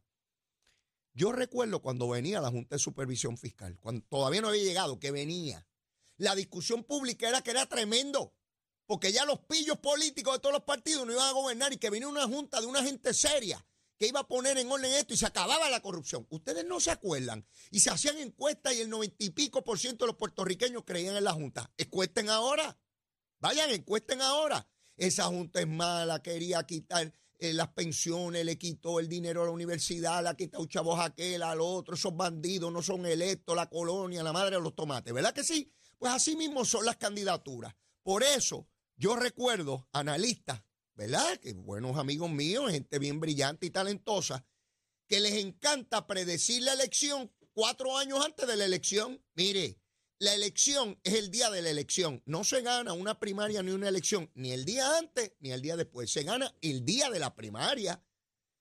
Yo 1.16 1.32
recuerdo 1.32 1.82
cuando 1.82 2.08
venía 2.08 2.40
la 2.40 2.52
Junta 2.52 2.76
de 2.76 2.80
Supervisión 2.80 3.36
Fiscal, 3.40 3.80
cuando 3.80 4.06
todavía 4.08 4.42
no 4.42 4.50
había 4.50 4.62
llegado, 4.62 5.00
que 5.00 5.10
venía. 5.10 5.68
La 6.18 6.36
discusión 6.36 6.84
pública 6.84 7.28
era 7.28 7.42
que 7.42 7.50
era 7.50 7.66
tremendo, 7.66 8.36
porque 8.86 9.12
ya 9.12 9.26
los 9.26 9.40
pillos 9.40 9.80
políticos 9.80 10.36
de 10.36 10.42
todos 10.42 10.54
los 10.54 10.66
partidos 10.66 11.08
no 11.08 11.14
iban 11.14 11.28
a 11.28 11.32
gobernar 11.32 11.74
y 11.74 11.78
que 11.78 11.90
venía 11.90 12.08
una 12.08 12.28
junta 12.28 12.62
de 12.62 12.68
una 12.68 12.84
gente 12.84 13.12
seria 13.16 13.66
que 13.98 14.08
iba 14.08 14.22
a 14.22 14.28
poner 14.28 14.58
en 14.58 14.72
orden 14.72 14.92
esto 14.94 15.14
y 15.14 15.18
se 15.18 15.26
acababa 15.26 15.70
la 15.70 15.82
corrupción. 15.82 16.26
Ustedes 16.30 16.66
no 16.66 16.80
se 16.80 16.92
acuerdan. 16.92 17.46
Y 17.72 17.80
se 17.80 17.90
hacían 17.90 18.18
encuestas 18.18 18.76
y 18.76 18.82
el 18.82 18.90
noventa 18.90 19.16
y 19.20 19.30
pico 19.30 19.64
por 19.64 19.80
ciento 19.80 20.06
de 20.06 20.10
los 20.10 20.18
puertorriqueños 20.18 20.84
creían 20.86 21.16
en 21.16 21.24
la 21.24 21.34
Junta. 21.34 21.72
Encuesten 21.78 22.30
ahora. 22.30 22.78
Vayan, 23.40 23.72
encuesten 23.72 24.22
ahora. 24.22 24.68
Esa 24.98 25.26
Junta 25.26 25.60
es 25.60 25.68
mala, 25.68 26.22
quería 26.22 26.64
quitar 26.66 27.14
eh, 27.38 27.54
las 27.54 27.68
pensiones, 27.70 28.46
le 28.46 28.58
quitó 28.58 29.00
el 29.00 29.10
dinero 29.10 29.42
a 29.44 29.46
la 29.46 29.52
universidad, 29.52 30.24
le 30.24 30.30
ha 30.30 30.36
quitado 30.36 30.66
chavos 30.68 31.00
a 31.00 31.06
aquel, 31.06 31.44
al 31.44 31.60
otro, 31.60 31.96
esos 31.96 32.16
bandidos 32.16 32.72
no 32.72 32.82
son 32.82 33.06
electos, 33.06 33.56
la 33.56 33.70
colonia, 33.70 34.24
la 34.24 34.32
madre 34.32 34.56
de 34.56 34.62
los 34.62 34.74
tomates, 34.74 35.14
¿verdad 35.14 35.34
que 35.34 35.44
sí? 35.44 35.70
Pues 35.98 36.14
así 36.14 36.38
mismo 36.38 36.64
son 36.64 36.86
las 36.86 36.96
candidaturas. 36.96 37.76
Por 38.04 38.24
eso 38.24 38.70
yo 38.96 39.18
recuerdo 39.18 39.90
analistas, 39.92 40.62
¿verdad? 40.96 41.38
Que 41.38 41.54
buenos 41.54 41.98
amigos 41.98 42.30
míos, 42.30 42.72
gente 42.72 43.00
bien 43.00 43.20
brillante 43.20 43.66
y 43.66 43.70
talentosa, 43.70 44.46
que 45.08 45.20
les 45.20 45.34
encanta 45.34 46.08
predecir 46.08 46.64
la 46.64 46.74
elección 46.74 47.32
cuatro 47.54 47.98
años 47.98 48.24
antes 48.26 48.48
de 48.48 48.56
la 48.56 48.66
elección. 48.66 49.24
Mire, 49.36 49.80
la 50.20 50.34
elección 50.34 51.00
es 51.04 51.14
el 51.16 51.30
día 51.30 51.50
de 51.50 51.62
la 51.62 51.70
elección. 51.70 52.24
No 52.26 52.44
se 52.44 52.62
gana 52.62 52.94
una 52.94 53.20
primaria 53.20 53.62
ni 53.62 53.72
una 53.72 53.90
elección, 53.90 54.32
ni 54.34 54.52
el 54.52 54.66
día 54.66 54.98
antes 54.98 55.34
ni 55.40 55.52
el 55.52 55.62
día 55.62 55.76
después. 55.76 56.12
Se 56.12 56.24
gana 56.24 56.56
el 56.62 56.86
día 56.86 57.10
de 57.10 57.20
la 57.20 57.36
primaria. 57.36 58.02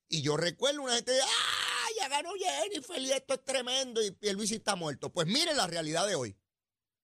Y 0.09 0.21
yo 0.21 0.37
recuerdo 0.37 0.83
una 0.83 0.95
gente, 0.95 1.17
¡ah! 1.21 1.87
Ya 1.97 2.09
ganó 2.09 2.31
Jennifer 2.33 3.01
y 3.01 3.11
esto 3.11 3.35
es 3.35 3.45
tremendo 3.45 4.01
y 4.01 4.15
el 4.21 4.35
Luis 4.35 4.51
está 4.51 4.75
muerto. 4.75 5.11
Pues 5.13 5.27
miren 5.27 5.55
la 5.55 5.67
realidad 5.67 6.05
de 6.05 6.15
hoy. 6.15 6.35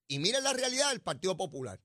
Y 0.07 0.19
miren 0.19 0.43
la 0.43 0.51
realidad 0.51 0.89
del 0.89 1.01
Partido 1.01 1.37
Popular. 1.37 1.79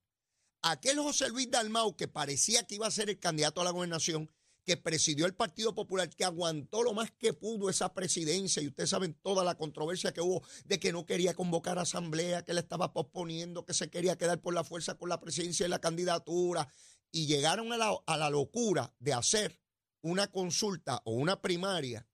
Aquel 0.68 0.98
José 0.98 1.28
Luis 1.28 1.48
Dalmau 1.48 1.94
que 1.94 2.08
parecía 2.08 2.64
que 2.64 2.74
iba 2.74 2.88
a 2.88 2.90
ser 2.90 3.08
el 3.08 3.20
candidato 3.20 3.60
a 3.60 3.64
la 3.64 3.70
gobernación 3.70 4.28
que 4.64 4.76
presidió 4.76 5.24
el 5.26 5.32
Partido 5.32 5.76
Popular, 5.76 6.10
que 6.10 6.24
aguantó 6.24 6.82
lo 6.82 6.92
más 6.92 7.12
que 7.12 7.32
pudo 7.32 7.70
esa 7.70 7.94
presidencia, 7.94 8.60
y 8.60 8.66
ustedes 8.66 8.90
saben 8.90 9.14
toda 9.22 9.44
la 9.44 9.54
controversia 9.54 10.12
que 10.12 10.20
hubo 10.20 10.42
de 10.64 10.80
que 10.80 10.90
no 10.90 11.06
quería 11.06 11.34
convocar 11.34 11.78
asamblea, 11.78 12.44
que 12.44 12.52
le 12.52 12.58
estaba 12.58 12.92
posponiendo, 12.92 13.64
que 13.64 13.74
se 13.74 13.90
quería 13.90 14.18
quedar 14.18 14.40
por 14.40 14.54
la 14.54 14.64
fuerza 14.64 14.98
con 14.98 15.08
la 15.08 15.20
presidencia 15.20 15.66
y 15.66 15.68
la 15.68 15.78
candidatura, 15.78 16.66
y 17.12 17.26
llegaron 17.26 17.72
a 17.72 17.76
la, 17.76 18.30
locura 18.30 18.92
de 18.98 19.12
hacer 19.12 19.60
una 20.02 20.32
consulta 20.32 21.00
o 21.04 21.12
una 21.12 21.40
primaria 21.40 22.08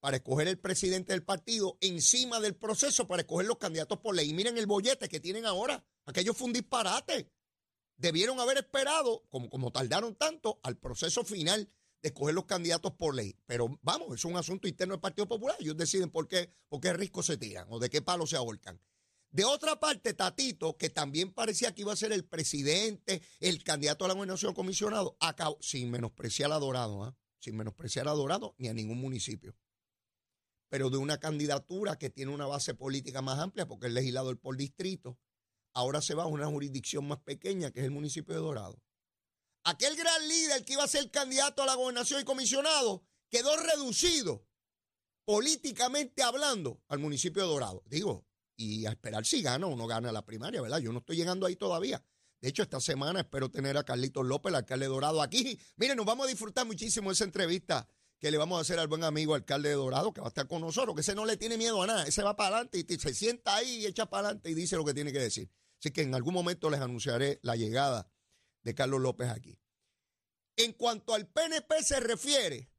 para 0.00 0.16
escoger 0.16 0.48
el 0.48 0.58
presidente 0.58 1.12
del 1.12 1.24
partido 1.24 1.76
encima 1.82 2.40
del 2.40 2.56
proceso 2.56 3.06
para 3.06 3.20
escoger 3.20 3.46
los 3.46 3.58
candidatos 3.58 3.98
por 3.98 4.14
ley. 4.14 4.30
Y 4.30 4.32
miren 4.32 4.56
el 4.56 4.66
bollete 4.66 5.10
que 5.10 5.20
tienen 5.20 5.44
ahora. 5.44 5.84
Aquello 6.06 6.32
fue 6.32 6.46
un 6.46 6.54
disparate. 6.54 7.30
Debieron 7.98 8.40
haber 8.40 8.58
esperado, 8.58 9.24
como, 9.28 9.50
como 9.50 9.70
tardaron 9.70 10.14
tanto, 10.14 10.58
al 10.62 10.76
proceso 10.78 11.24
final 11.24 11.68
de 12.00 12.08
escoger 12.08 12.34
los 12.34 12.46
candidatos 12.46 12.92
por 12.92 13.14
ley. 13.14 13.36
Pero 13.46 13.78
vamos, 13.82 14.14
es 14.14 14.24
un 14.24 14.36
asunto 14.36 14.68
interno 14.68 14.94
del 14.94 15.00
Partido 15.00 15.28
Popular. 15.28 15.56
Ellos 15.60 15.76
deciden 15.76 16.10
por 16.10 16.28
qué, 16.28 16.50
por 16.68 16.80
qué 16.80 16.92
risco 16.92 17.22
se 17.22 17.36
tiran 17.36 17.66
o 17.70 17.78
de 17.78 17.90
qué 17.90 18.00
palo 18.00 18.26
se 18.26 18.36
ahorcan. 18.36 18.80
De 19.30 19.44
otra 19.44 19.78
parte, 19.78 20.14
Tatito, 20.14 20.78
que 20.78 20.88
también 20.88 21.32
parecía 21.34 21.74
que 21.74 21.82
iba 21.82 21.92
a 21.92 21.96
ser 21.96 22.12
el 22.12 22.24
presidente, 22.24 23.20
el 23.40 23.62
candidato 23.62 24.04
a 24.04 24.08
la 24.08 24.14
gobernación 24.14 24.54
comisionado, 24.54 25.18
sin 25.60 25.90
menospreciar 25.90 26.50
a 26.50 26.58
Dorado, 26.58 27.04
¿ah? 27.04 27.16
sin 27.38 27.56
menospreciar 27.56 28.08
a 28.08 28.12
Dorado 28.12 28.54
ni 28.58 28.68
a 28.68 28.74
ningún 28.74 28.98
municipio, 28.98 29.54
pero 30.70 30.88
de 30.88 30.96
una 30.96 31.18
candidatura 31.18 31.98
que 31.98 32.08
tiene 32.08 32.32
una 32.32 32.46
base 32.46 32.74
política 32.74 33.20
más 33.20 33.38
amplia, 33.38 33.68
porque 33.68 33.88
es 33.88 33.92
legislador 33.92 34.38
por 34.38 34.56
distrito, 34.56 35.18
ahora 35.78 36.00
se 36.00 36.14
va 36.14 36.24
a 36.24 36.26
una 36.26 36.46
jurisdicción 36.46 37.06
más 37.06 37.18
pequeña, 37.20 37.70
que 37.70 37.80
es 37.80 37.84
el 37.84 37.90
municipio 37.90 38.34
de 38.34 38.40
Dorado 38.40 38.78
aquel 39.68 39.96
gran 39.96 40.26
líder 40.28 40.64
que 40.64 40.72
iba 40.74 40.84
a 40.84 40.88
ser 40.88 41.10
candidato 41.10 41.62
a 41.62 41.66
la 41.66 41.74
gobernación 41.74 42.22
y 42.22 42.24
comisionado 42.24 43.04
quedó 43.28 43.54
reducido 43.56 44.46
políticamente 45.26 46.22
hablando 46.22 46.80
al 46.88 46.98
municipio 46.98 47.42
de 47.42 47.48
Dorado. 47.48 47.82
Digo, 47.86 48.26
y 48.56 48.86
a 48.86 48.90
esperar 48.90 49.26
si 49.26 49.42
gana 49.42 49.66
o 49.66 49.76
no 49.76 49.86
gana 49.86 50.10
la 50.10 50.24
primaria, 50.24 50.62
¿verdad? 50.62 50.78
Yo 50.78 50.90
no 50.90 51.00
estoy 51.00 51.16
llegando 51.16 51.46
ahí 51.46 51.54
todavía. 51.54 52.02
De 52.40 52.48
hecho, 52.48 52.62
esta 52.62 52.80
semana 52.80 53.20
espero 53.20 53.50
tener 53.50 53.76
a 53.76 53.84
Carlitos 53.84 54.24
López, 54.24 54.50
el 54.50 54.56
alcalde 54.56 54.86
de 54.86 54.90
Dorado, 54.90 55.20
aquí. 55.20 55.58
Miren, 55.76 55.98
nos 55.98 56.06
vamos 56.06 56.26
a 56.26 56.30
disfrutar 56.30 56.64
muchísimo 56.66 57.10
esa 57.10 57.24
entrevista 57.24 57.86
que 58.18 58.30
le 58.30 58.38
vamos 58.38 58.58
a 58.58 58.62
hacer 58.62 58.78
al 58.78 58.88
buen 58.88 59.04
amigo 59.04 59.34
alcalde 59.34 59.68
de 59.68 59.74
Dorado, 59.74 60.12
que 60.12 60.20
va 60.20 60.28
a 60.28 60.30
estar 60.30 60.48
con 60.48 60.62
nosotros, 60.62 60.94
que 60.94 61.02
ese 61.02 61.14
no 61.14 61.26
le 61.26 61.36
tiene 61.36 61.58
miedo 61.58 61.82
a 61.82 61.86
nada, 61.86 62.04
ese 62.04 62.22
va 62.22 62.34
para 62.36 62.56
adelante 62.56 62.78
y 62.78 62.98
se 62.98 63.14
sienta 63.14 63.56
ahí 63.56 63.82
y 63.82 63.86
echa 63.86 64.06
para 64.06 64.28
adelante 64.28 64.50
y 64.50 64.54
dice 64.54 64.76
lo 64.76 64.84
que 64.84 64.94
tiene 64.94 65.12
que 65.12 65.20
decir. 65.20 65.50
Así 65.80 65.92
que 65.92 66.02
en 66.02 66.14
algún 66.14 66.34
momento 66.34 66.70
les 66.70 66.80
anunciaré 66.80 67.38
la 67.42 67.56
llegada 67.56 68.10
de 68.62 68.74
Carlos 68.74 69.00
López 69.00 69.28
aquí. 69.28 69.58
En 70.56 70.72
cuanto 70.72 71.14
al 71.14 71.28
PNP 71.28 71.82
se 71.82 72.00
refiere, 72.00 72.72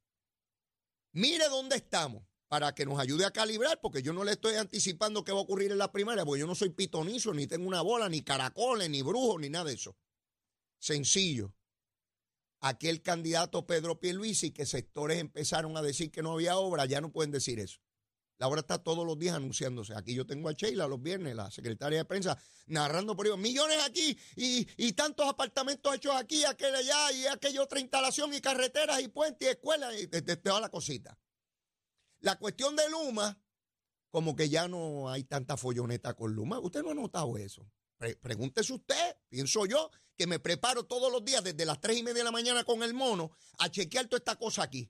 mire 1.14 1.48
dónde 1.48 1.78
estamos 1.78 2.24
para 2.50 2.74
que 2.74 2.86
nos 2.86 3.00
ayude 3.00 3.26
a 3.26 3.32
calibrar, 3.32 3.80
porque 3.80 4.02
yo 4.02 4.12
no 4.12 4.24
le 4.24 4.32
estoy 4.32 4.56
anticipando 4.56 5.24
qué 5.24 5.32
va 5.32 5.38
a 5.38 5.44
ocurrir 5.44 5.72
en 5.72 5.78
la 5.78 5.92
primaria, 5.92 6.26
porque 6.26 6.42
yo 6.42 6.48
no 6.48 6.56
soy 6.56 6.70
pitonizo, 6.72 7.34
ni 7.34 7.48
tengo 7.48 7.68
una 7.68 7.82
bola, 7.82 8.10
ni 8.10 8.22
caracoles, 8.22 8.90
ni 8.90 9.02
brujos, 9.02 9.40
ni 9.40 9.50
nada 9.50 9.66
de 9.66 9.76
eso. 9.76 9.96
Sencillo. 10.80 11.54
Aquel 12.60 13.02
candidato 13.02 13.66
Pedro 13.66 14.00
Pierluisi, 14.00 14.52
que 14.52 14.66
sectores 14.66 15.20
empezaron 15.20 15.78
a 15.78 15.82
decir 15.82 16.12
que 16.12 16.24
no 16.24 16.34
había 16.34 16.58
obra, 16.58 16.86
ya 16.86 17.00
no 17.00 17.12
pueden 17.12 17.32
decir 17.32 17.60
eso. 17.60 17.80
La 18.40 18.48
obra 18.48 18.62
está 18.62 18.82
todos 18.82 19.06
los 19.06 19.20
días 19.20 19.36
anunciándose. 19.36 19.94
Aquí 19.96 20.16
yo 20.16 20.26
tengo 20.26 20.48
a 20.48 20.54
Sheila 20.54 20.88
los 20.88 21.02
viernes, 21.02 21.36
la 21.36 21.52
secretaria 21.52 22.00
de 22.00 22.06
prensa, 22.06 22.42
narrando 22.68 23.14
por 23.14 23.28
ello, 23.28 23.36
millones 23.36 23.78
aquí 23.86 24.18
y, 24.38 24.94
tantos 24.94 25.28
apartamentos 25.28 25.94
hechos 25.94 26.16
aquí, 26.16 26.46
aquel 26.46 26.74
allá 26.74 27.12
y 27.12 27.28
aquella 27.28 27.62
otra 27.62 27.82
instalación 27.82 28.34
y 28.34 28.40
carreteras 28.40 29.02
y 29.02 29.10
puentes 29.10 29.46
y 29.46 29.52
escuelas 29.52 29.94
y 30.00 30.08
toda 30.08 30.62
la 30.62 30.70
cosita. 30.70 31.20
La 32.22 32.38
cuestión 32.38 32.78
de 32.78 32.90
Luma, 32.90 33.38
como 34.10 34.38
que 34.38 34.48
ya 34.48 34.70
no 34.70 35.10
hay 35.10 35.26
tanta 35.26 35.58
folloneta 35.58 36.14
con 36.14 36.34
Luma. 36.34 36.60
Usted 36.60 36.82
no 36.82 36.92
ha 36.92 36.96
notado 36.96 37.38
eso. 37.38 37.70
pregúntese 37.98 38.72
usted, 38.72 39.18
pienso 39.28 39.66
yo, 39.66 39.92
que 40.16 40.28
me 40.28 40.40
preparo 40.40 40.86
todos 40.86 41.12
los 41.12 41.26
días 41.26 41.44
desde 41.44 41.66
las 41.66 41.82
tres 41.82 41.98
y 41.98 42.04
media 42.04 42.20
de 42.20 42.24
la 42.24 42.32
mañana 42.32 42.64
con 42.64 42.84
el 42.84 42.94
mono 42.94 43.32
a 43.58 43.70
chequear 43.70 44.08
toda 44.08 44.20
esta 44.20 44.38
cosa 44.38 44.64
aquí. 44.64 44.90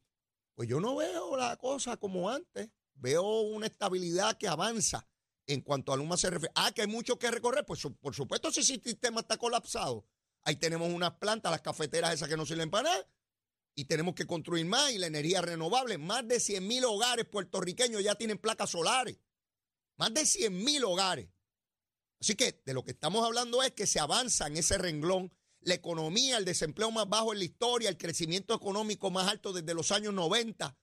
Pues 0.54 0.70
yo 0.70 0.80
no 0.80 0.98
veo 0.98 1.36
la 1.36 1.56
cosa 1.58 1.98
como 1.98 2.30
antes 2.30 2.70
veo 3.00 3.42
una 3.42 3.68
estabilidad 3.68 4.38
que 4.38 4.48
avanza 4.48 5.08
en 5.48 5.62
cuanto 5.62 5.92
a 5.92 5.98
Luma 5.98 6.16
se 6.16 6.30
refiere. 6.30 6.52
Ah, 6.56 6.72
que 6.72 6.82
hay 6.82 6.88
mucho 6.88 7.18
que 7.18 7.32
recorrer. 7.32 7.66
Pues 7.66 7.82
por 8.00 8.14
supuesto, 8.14 8.52
si 8.52 8.60
ese 8.60 8.80
sistema 8.82 9.22
está 9.22 9.38
colapsado. 9.38 10.06
Ahí 10.44 10.56
tenemos 10.56 10.92
unas 10.94 11.16
plantas, 11.16 11.52
las 11.52 11.62
cafeteras 11.62 12.14
esas 12.14 12.30
que 12.30 12.38
no 12.38 12.46
sirven 12.46 12.70
para 12.70 12.90
nada. 12.90 13.10
Y 13.76 13.86
tenemos 13.86 14.14
que 14.14 14.26
construir 14.26 14.66
más 14.66 14.92
y 14.92 14.98
la 14.98 15.08
energía 15.08 15.42
renovable. 15.42 15.98
Más 15.98 16.28
de 16.28 16.40
100 16.40 16.68
mil 16.68 16.86
hogares 16.86 17.26
puertorriqueños 17.26 18.04
ya 18.04 18.16
tienen 18.16 18.38
placas 18.38 18.70
solares. 18.70 19.18
Más 19.98 20.14
de 20.14 20.26
100 20.26 20.64
mil 20.64 20.84
hogares. 20.84 21.30
Así 22.22 22.36
que 22.36 22.62
de 22.66 22.74
lo 22.74 22.84
que 22.84 22.92
estamos 22.92 23.26
hablando 23.26 23.64
es 23.64 23.72
que 23.72 23.88
se 23.88 24.00
avanza 24.00 24.48
en 24.48 24.58
ese 24.58 24.78
renglón. 24.78 25.34
La 25.62 25.74
economía, 25.74 26.38
el 26.38 26.46
desempleo 26.46 26.92
más 26.92 27.08
bajo 27.10 27.34
en 27.34 27.40
la 27.40 27.46
historia, 27.46 27.90
el 27.90 27.98
crecimiento 27.98 28.54
económico 28.54 29.10
más 29.10 29.28
alto 29.28 29.52
desde 29.52 29.74
los 29.74 29.92
años 29.92 30.14
90 30.14 30.78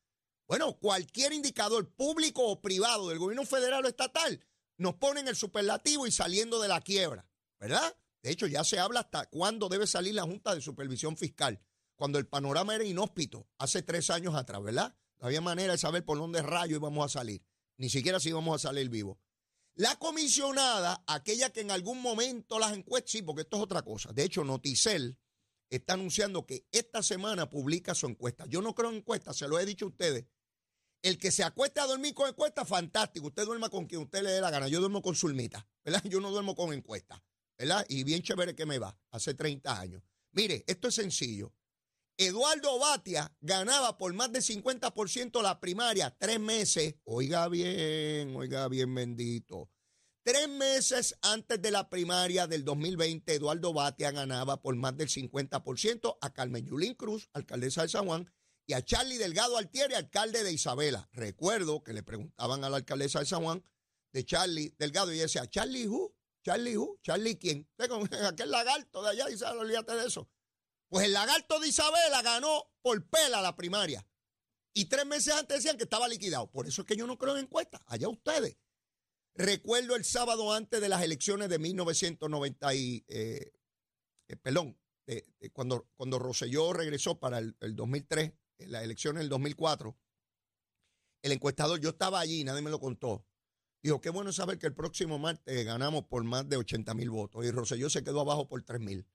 bueno, 0.46 0.78
cualquier 0.78 1.32
indicador 1.32 1.88
público 1.94 2.46
o 2.46 2.60
privado 2.60 3.08
del 3.08 3.18
gobierno 3.18 3.44
federal 3.44 3.84
o 3.84 3.88
estatal 3.88 4.44
nos 4.76 4.94
pone 4.94 5.20
en 5.20 5.28
el 5.28 5.36
superlativo 5.36 6.06
y 6.06 6.12
saliendo 6.12 6.60
de 6.60 6.68
la 6.68 6.80
quiebra, 6.80 7.28
¿verdad? 7.58 7.96
De 8.22 8.30
hecho, 8.30 8.46
ya 8.46 8.64
se 8.64 8.78
habla 8.78 9.00
hasta 9.00 9.26
cuándo 9.26 9.68
debe 9.68 9.86
salir 9.86 10.14
la 10.14 10.22
Junta 10.22 10.54
de 10.54 10.60
Supervisión 10.60 11.16
Fiscal, 11.16 11.60
cuando 11.94 12.18
el 12.18 12.26
panorama 12.26 12.74
era 12.74 12.84
inhóspito 12.84 13.48
hace 13.58 13.82
tres 13.82 14.10
años 14.10 14.34
atrás, 14.34 14.62
¿verdad? 14.62 14.94
No 15.18 15.26
había 15.26 15.40
manera 15.40 15.72
de 15.72 15.78
saber 15.78 16.04
por 16.04 16.18
dónde 16.18 16.42
rayo 16.42 16.76
íbamos 16.76 17.04
a 17.04 17.18
salir, 17.20 17.42
ni 17.76 17.88
siquiera 17.88 18.20
si 18.20 18.28
íbamos 18.28 18.54
a 18.56 18.68
salir 18.68 18.88
vivos. 18.88 19.18
La 19.74 19.96
comisionada, 19.96 21.04
aquella 21.06 21.50
que 21.50 21.60
en 21.60 21.70
algún 21.70 22.00
momento 22.00 22.58
las 22.58 22.72
encuestas, 22.72 23.12
sí, 23.12 23.22
porque 23.22 23.42
esto 23.42 23.56
es 23.56 23.62
otra 23.62 23.82
cosa. 23.82 24.12
De 24.12 24.24
hecho, 24.24 24.42
Noticel 24.42 25.18
está 25.68 25.94
anunciando 25.94 26.46
que 26.46 26.66
esta 26.72 27.02
semana 27.02 27.50
publica 27.50 27.94
su 27.94 28.06
encuesta. 28.06 28.46
Yo 28.46 28.62
no 28.62 28.74
creo 28.74 28.90
en 28.90 28.96
encuestas, 28.96 29.36
se 29.36 29.48
lo 29.48 29.58
he 29.58 29.66
dicho 29.66 29.86
a 29.86 29.88
ustedes. 29.88 30.24
El 31.06 31.18
que 31.18 31.30
se 31.30 31.44
acueste 31.44 31.78
a 31.78 31.86
dormir 31.86 32.14
con 32.14 32.28
encuesta, 32.28 32.64
fantástico. 32.64 33.28
Usted 33.28 33.44
duerma 33.44 33.68
con 33.68 33.86
quien 33.86 34.00
usted 34.00 34.24
le 34.24 34.32
dé 34.32 34.40
la 34.40 34.50
gana. 34.50 34.66
Yo 34.66 34.80
duermo 34.80 35.02
con 35.02 35.14
Zulmita, 35.14 35.64
¿verdad? 35.84 36.02
Yo 36.04 36.18
no 36.20 36.32
duermo 36.32 36.56
con 36.56 36.72
encuesta, 36.72 37.22
¿verdad? 37.56 37.86
Y 37.88 38.02
bien 38.02 38.22
chévere 38.22 38.56
que 38.56 38.66
me 38.66 38.80
va, 38.80 38.98
hace 39.12 39.32
30 39.34 39.78
años. 39.78 40.02
Mire, 40.32 40.64
esto 40.66 40.88
es 40.88 40.96
sencillo. 40.96 41.54
Eduardo 42.16 42.80
Batia 42.80 43.32
ganaba 43.40 43.96
por 43.98 44.12
más 44.14 44.32
del 44.32 44.42
50% 44.42 45.42
la 45.42 45.60
primaria 45.60 46.12
tres 46.18 46.40
meses. 46.40 46.96
Oiga 47.04 47.46
bien, 47.46 48.34
oiga 48.34 48.66
bien, 48.66 48.92
bendito. 48.92 49.70
Tres 50.24 50.48
meses 50.48 51.16
antes 51.22 51.62
de 51.62 51.70
la 51.70 51.88
primaria 51.88 52.48
del 52.48 52.64
2020, 52.64 53.32
Eduardo 53.32 53.72
Batia 53.72 54.10
ganaba 54.10 54.60
por 54.60 54.74
más 54.74 54.96
del 54.96 55.08
50% 55.08 56.18
a 56.20 56.32
Carmen 56.32 56.66
Yulín 56.66 56.94
Cruz, 56.94 57.30
alcaldesa 57.32 57.82
de 57.82 57.90
San 57.90 58.06
Juan, 58.06 58.28
y 58.66 58.72
a 58.72 58.82
Charlie 58.82 59.16
Delgado 59.16 59.56
Altieri, 59.56 59.94
alcalde 59.94 60.42
de 60.42 60.52
Isabela. 60.52 61.08
Recuerdo 61.12 61.84
que 61.84 61.92
le 61.92 62.02
preguntaban 62.02 62.64
a 62.64 62.68
la 62.68 62.78
alcaldesa 62.78 63.20
de 63.20 63.26
San 63.26 63.44
Juan 63.44 63.64
de 64.12 64.24
Charlie 64.24 64.74
Delgado 64.78 65.12
y 65.12 65.18
decía, 65.18 65.48
¿Charlie 65.48 65.86
who? 65.86 66.14
¿Charlie 66.42 66.76
who? 66.76 66.98
¿Charlie 67.02 67.38
quién? 67.38 67.68
Aquel 68.26 68.50
lagarto 68.50 69.02
de 69.02 69.10
allá, 69.10 69.26
olvídate 69.52 69.94
de 69.94 70.06
eso. 70.06 70.28
Pues 70.88 71.06
el 71.06 71.12
lagarto 71.12 71.60
de 71.60 71.68
Isabela 71.68 72.22
ganó 72.22 72.72
por 72.82 73.08
pela 73.08 73.40
la 73.40 73.54
primaria. 73.54 74.06
Y 74.72 74.86
tres 74.86 75.06
meses 75.06 75.34
antes 75.34 75.58
decían 75.58 75.76
que 75.76 75.84
estaba 75.84 76.08
liquidado. 76.08 76.50
Por 76.50 76.66
eso 76.66 76.82
es 76.82 76.86
que 76.86 76.96
yo 76.96 77.06
no 77.06 77.18
creo 77.18 77.36
en 77.36 77.44
encuestas. 77.44 77.80
Allá 77.86 78.08
ustedes. 78.08 78.56
Recuerdo 79.34 79.96
el 79.96 80.04
sábado 80.04 80.52
antes 80.52 80.80
de 80.80 80.88
las 80.88 81.02
elecciones 81.02 81.48
de 81.48 81.58
1990 81.58 82.74
y, 82.74 83.04
eh, 83.08 83.52
eh, 84.28 84.36
perdón, 84.36 84.78
cuando, 85.52 85.88
cuando 85.94 86.18
Rosselló 86.18 86.72
regresó 86.72 87.18
para 87.20 87.38
el, 87.38 87.54
2003, 87.60 88.32
en 88.58 88.72
las 88.72 88.82
elecciones 88.82 89.20
del 89.20 89.28
2004, 89.28 89.96
el 91.22 91.32
encuestador, 91.32 91.80
yo 91.80 91.90
estaba 91.90 92.20
allí, 92.20 92.44
nadie 92.44 92.62
me 92.62 92.70
lo 92.70 92.78
contó. 92.78 93.26
Dijo, 93.82 94.00
qué 94.00 94.10
bueno 94.10 94.32
saber 94.32 94.58
que 94.58 94.66
el 94.66 94.74
próximo 94.74 95.18
martes 95.18 95.64
ganamos 95.64 96.04
por 96.06 96.24
más 96.24 96.48
de 96.48 96.56
80 96.56 96.94
mil 96.94 97.10
votos. 97.10 97.44
Y 97.44 97.50
Rosselló 97.50 97.90
se 97.90 98.02
quedó 98.02 98.20
abajo 98.20 98.48
por 98.48 98.62
3 98.62 98.80
mil. 98.80 99.06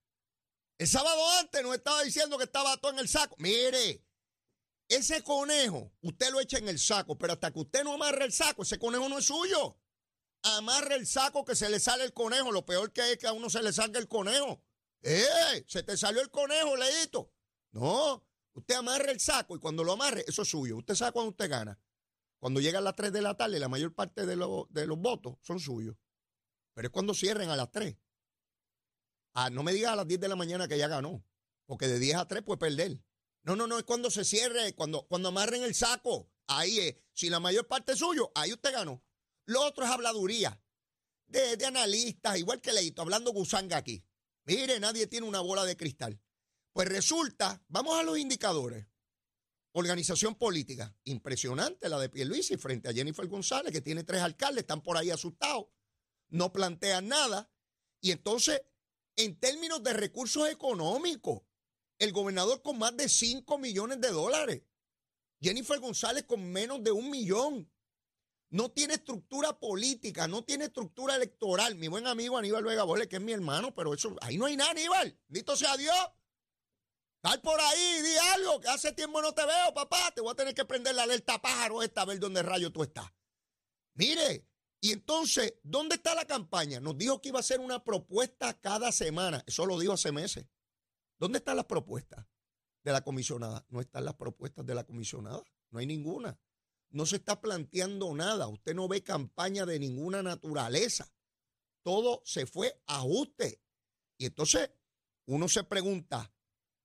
El 0.78 0.88
sábado 0.88 1.22
antes 1.40 1.62
nos 1.62 1.76
estaba 1.76 2.02
diciendo 2.04 2.38
que 2.38 2.46
estaba 2.46 2.78
todo 2.78 2.92
en 2.92 3.00
el 3.00 3.08
saco. 3.08 3.36
Mire, 3.38 4.04
ese 4.88 5.24
conejo, 5.24 5.94
usted 6.02 6.32
lo 6.32 6.40
echa 6.40 6.58
en 6.58 6.70
el 6.70 6.80
saco, 6.80 7.18
pero 7.18 7.34
hasta 7.34 7.52
que 7.52 7.60
usted 7.60 7.84
no 7.84 7.94
amarre 7.94 8.26
el 8.26 8.34
saco, 8.34 8.64
ese 8.64 8.80
conejo 8.80 9.08
no 9.08 9.20
es 9.20 9.26
suyo. 9.26 9.78
Amarre 10.44 10.96
el 10.96 11.06
saco 11.06 11.46
que 11.46 11.56
se 11.56 11.70
le 11.70 11.80
sale 11.80 12.04
el 12.04 12.14
conejo. 12.14 12.52
Lo 12.52 12.66
peor 12.66 12.92
que 12.92 13.12
es 13.12 13.18
que 13.18 13.28
a 13.28 13.34
uno 13.34 13.50
se 13.50 13.62
le 13.62 13.72
salga 13.74 14.00
el 14.00 14.08
conejo. 14.08 14.64
¡Eh! 15.02 15.64
Se 15.68 15.84
te 15.84 15.98
salió 15.98 16.22
el 16.22 16.32
conejo, 16.32 16.76
leíto. 16.76 17.32
No, 17.72 18.26
usted 18.54 18.76
amarre 18.76 19.12
el 19.12 19.20
saco 19.20 19.56
y 19.56 19.60
cuando 19.60 19.84
lo 19.84 19.94
amarre, 19.94 20.24
eso 20.28 20.42
es 20.42 20.50
suyo. 20.50 20.78
Usted 20.78 20.96
sabe 20.96 21.12
cuando 21.12 21.32
usted 21.32 21.50
gana. 21.50 21.80
Cuando 22.40 22.60
llega 22.60 22.80
a 22.80 22.82
las 22.82 22.96
3 22.96 23.14
de 23.14 23.22
la 23.22 23.38
tarde, 23.38 23.60
la 23.60 23.68
mayor 23.68 23.94
parte 23.94 24.26
de, 24.26 24.36
de 24.36 24.88
los 24.88 24.98
votos 24.98 25.38
son 25.42 25.60
suyos. 25.60 25.96
Pero 26.74 26.88
es 26.88 26.92
cuando 26.92 27.14
cierren 27.14 27.50
a 27.50 27.56
las 27.56 27.72
3. 27.72 27.96
Ah, 29.34 29.50
no 29.50 29.64
me 29.64 29.74
diga 29.74 29.94
a 29.94 29.96
las 29.96 30.08
10 30.08 30.20
de 30.20 30.28
la 30.28 30.36
mañana 30.36 30.68
que 30.68 30.78
ya 30.78 30.88
ganó, 30.88 31.24
porque 31.66 31.88
de 31.88 32.00
10 32.00 32.18
a 32.18 32.28
3 32.28 32.44
puede 32.44 32.58
perder. 32.58 33.00
No, 33.44 33.56
no, 33.56 33.68
no, 33.68 33.78
es 33.78 33.84
cuando 33.84 34.12
se 34.12 34.26
cierre, 34.26 34.74
cuando, 34.76 35.08
cuando 35.08 35.30
amarren 35.30 35.64
el 35.64 35.74
saco. 35.74 36.30
Ahí 36.48 36.80
es. 36.80 36.96
Si 37.14 37.30
la 37.30 37.40
mayor 37.40 37.68
parte 37.68 37.94
es 37.94 38.00
suyo, 38.00 38.32
ahí 38.36 38.52
usted 38.52 38.74
ganó. 38.74 39.04
Lo 39.46 39.66
otro 39.66 39.86
es 39.86 39.90
habladuría 39.90 40.62
de, 41.28 41.58
de 41.58 41.66
analistas, 41.66 42.38
igual 42.38 42.62
que 42.62 42.74
Leito, 42.74 43.02
hablando 43.02 43.32
gusanga 43.32 43.78
aquí. 43.78 44.04
Mire, 44.46 44.80
nadie 44.80 45.08
tiene 45.08 45.28
una 45.28 45.40
bola 45.40 45.64
de 45.64 45.78
cristal. 45.78 46.20
Pues 46.74 46.88
resulta, 46.88 47.64
vamos 47.68 48.00
a 48.00 48.04
los 48.04 48.18
indicadores. 48.18 48.88
Organización 49.74 50.36
política, 50.36 50.96
impresionante 51.06 51.90
la 51.90 52.00
de 52.00 52.10
Pierluisi 52.10 52.58
frente 52.58 52.90
a 52.90 52.94
Jennifer 52.94 53.28
González, 53.28 53.72
que 53.72 53.82
tiene 53.82 54.04
tres 54.04 54.22
alcaldes, 54.22 54.64
están 54.64 54.82
por 54.82 54.98
ahí 54.98 55.10
asustados, 55.10 55.68
no 56.30 56.52
plantean 56.52 57.08
nada. 57.08 57.50
Y 58.02 58.12
entonces, 58.12 58.62
en 59.16 59.40
términos 59.40 59.82
de 59.84 59.94
recursos 59.94 60.50
económicos, 60.50 61.42
el 62.00 62.12
gobernador 62.12 62.62
con 62.62 62.80
más 62.80 62.98
de 62.98 63.08
5 63.08 63.58
millones 63.58 64.02
de 64.02 64.10
dólares, 64.10 64.64
Jennifer 65.42 65.80
González 65.80 66.24
con 66.24 66.44
menos 66.52 66.84
de 66.84 66.92
un 66.92 67.10
millón 67.10 67.72
no 68.50 68.70
tiene 68.70 68.96
estructura 68.96 69.58
política, 69.58 70.28
no 70.28 70.44
tiene 70.44 70.66
estructura 70.66 71.16
electoral. 71.16 71.76
Mi 71.76 71.88
buen 71.88 72.06
amigo 72.06 72.38
Aníbal 72.38 72.64
Vega 72.64 72.86
que 73.08 73.16
es 73.16 73.22
mi 73.22 73.32
hermano, 73.32 73.74
pero 73.74 73.94
eso, 73.94 74.16
ahí 74.22 74.38
no 74.38 74.46
hay 74.46 74.58
nada, 74.58 74.72
Aníbal. 74.72 75.18
Dito 75.28 75.56
sea 75.56 75.78
Dios. 75.78 75.96
Sal 77.24 77.42
por 77.42 77.60
ahí, 77.60 78.02
di 78.02 78.18
algo, 78.34 78.60
que 78.60 78.70
hace 78.70 78.94
tiempo 78.94 79.22
no 79.22 79.34
te 79.34 79.46
veo, 79.46 79.74
papá. 79.74 80.12
Te 80.14 80.22
voy 80.22 80.32
a 80.32 80.36
tener 80.36 80.54
que 80.54 80.66
prender 80.66 80.96
la 80.96 81.04
alerta 81.04 81.42
pájaro 81.42 81.84
esta, 81.84 82.02
a 82.02 82.06
ver 82.06 82.20
dónde 82.20 82.42
rayo 82.42 82.72
tú 82.72 82.84
estás. 82.84 83.12
Mire, 83.94 84.48
y 84.80 84.92
entonces, 84.92 85.56
¿dónde 85.64 85.96
está 85.96 86.16
la 86.16 86.26
campaña? 86.26 86.80
Nos 86.80 86.98
dijo 86.98 87.22
que 87.22 87.30
iba 87.30 87.40
a 87.40 87.44
ser 87.44 87.60
una 87.60 87.84
propuesta 87.84 88.60
cada 88.60 88.92
semana. 88.92 89.44
Eso 89.46 89.66
lo 89.66 89.78
dijo 89.80 89.94
hace 89.94 90.12
meses. 90.12 90.46
¿Dónde 91.20 91.38
están 91.38 91.58
las 91.58 91.66
propuestas 91.66 92.26
de 92.84 92.92
la 92.92 93.02
comisionada? 93.02 93.66
No 93.70 93.82
están 93.82 94.06
las 94.06 94.16
propuestas 94.16 94.66
de 94.66 94.74
la 94.74 94.84
comisionada. 94.84 95.44
No 95.70 95.80
hay 95.80 95.86
ninguna 95.86 96.40
no 96.92 97.06
se 97.06 97.18
está 97.18 97.42
planteando 97.42 98.14
nada. 98.14 98.48
Usted 98.48 98.76
no 98.76 98.88
ve 98.88 99.04
campaña 99.04 99.66
de 99.66 99.80
ninguna 99.80 100.22
naturaleza. 100.22 101.12
Todo 101.84 102.22
se 102.26 102.46
fue 102.46 102.82
a 102.86 102.98
ajuste. 102.98 103.62
Y 104.18 104.26
entonces 104.26 104.70
uno 105.26 105.48
se 105.48 105.64
pregunta, 105.64 106.32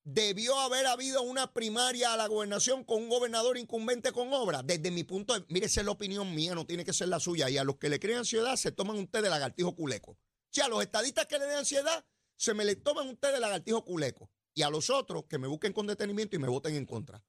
¿debió 0.06 0.58
haber 0.60 0.86
habido 0.86 1.20
una 1.20 1.52
primaria 1.52 2.14
a 2.14 2.16
la 2.16 2.26
gobernación 2.26 2.84
con 2.84 3.02
un 3.02 3.08
gobernador 3.10 3.58
incumbente 3.58 4.12
con 4.12 4.32
obra? 4.32 4.62
Desde 4.62 4.90
mi 4.90 5.04
punto 5.04 5.34
de 5.34 5.40
vista, 5.40 5.52
mire, 5.52 5.66
esa 5.66 5.80
es 5.80 5.86
la 5.86 5.92
opinión 5.92 6.34
mía, 6.34 6.54
no 6.54 6.64
tiene 6.64 6.84
que 6.84 6.94
ser 6.94 7.08
la 7.08 7.20
suya. 7.20 7.50
Y 7.50 7.58
a 7.58 7.64
los 7.64 7.76
que 7.76 7.90
le 7.90 8.00
creen 8.00 8.18
ansiedad 8.18 8.56
se 8.56 8.72
toman 8.72 9.06
té 9.08 9.20
de 9.20 9.28
lagartijo 9.28 9.74
culeco. 9.74 10.18
Si 10.50 10.62
a 10.62 10.68
los 10.68 10.82
estadistas 10.82 11.26
que 11.26 11.38
le 11.38 11.44
den 11.44 11.58
ansiedad, 11.58 12.06
se 12.36 12.54
me 12.54 12.64
le 12.64 12.76
toman 12.76 13.16
té 13.18 13.32
de 13.32 13.40
lagartijo 13.40 13.84
culeco. 13.84 14.30
Y 14.54 14.62
a 14.62 14.70
los 14.70 14.88
otros 14.88 15.24
que 15.28 15.38
me 15.38 15.48
busquen 15.48 15.74
con 15.74 15.86
detenimiento 15.86 16.36
y 16.36 16.38
me 16.38 16.48
voten 16.48 16.74
en 16.74 16.86
contra 16.86 17.22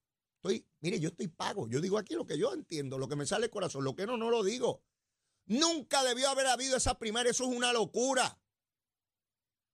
mire, 0.79 0.99
yo 0.99 1.09
estoy 1.09 1.27
pago. 1.27 1.67
Yo 1.67 1.81
digo 1.81 1.97
aquí 1.97 2.15
lo 2.15 2.25
que 2.25 2.37
yo 2.37 2.53
entiendo, 2.53 2.97
lo 2.97 3.07
que 3.07 3.15
me 3.15 3.25
sale 3.25 3.45
el 3.45 3.51
corazón. 3.51 3.83
Lo 3.83 3.95
que 3.95 4.05
no, 4.05 4.17
no 4.17 4.29
lo 4.29 4.43
digo. 4.43 4.83
Nunca 5.45 6.03
debió 6.03 6.29
haber 6.29 6.47
habido 6.47 6.77
esa 6.77 6.97
primaria. 6.97 7.31
Eso 7.31 7.49
es 7.49 7.55
una 7.55 7.73
locura. 7.73 8.39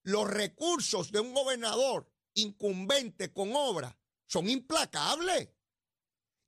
Los 0.03 0.29
recursos 0.29 1.11
de 1.11 1.19
un 1.19 1.33
gobernador 1.33 2.11
incumbente 2.35 3.31
con 3.31 3.51
obra 3.55 3.97
son 4.27 4.49
implacables. 4.49 5.49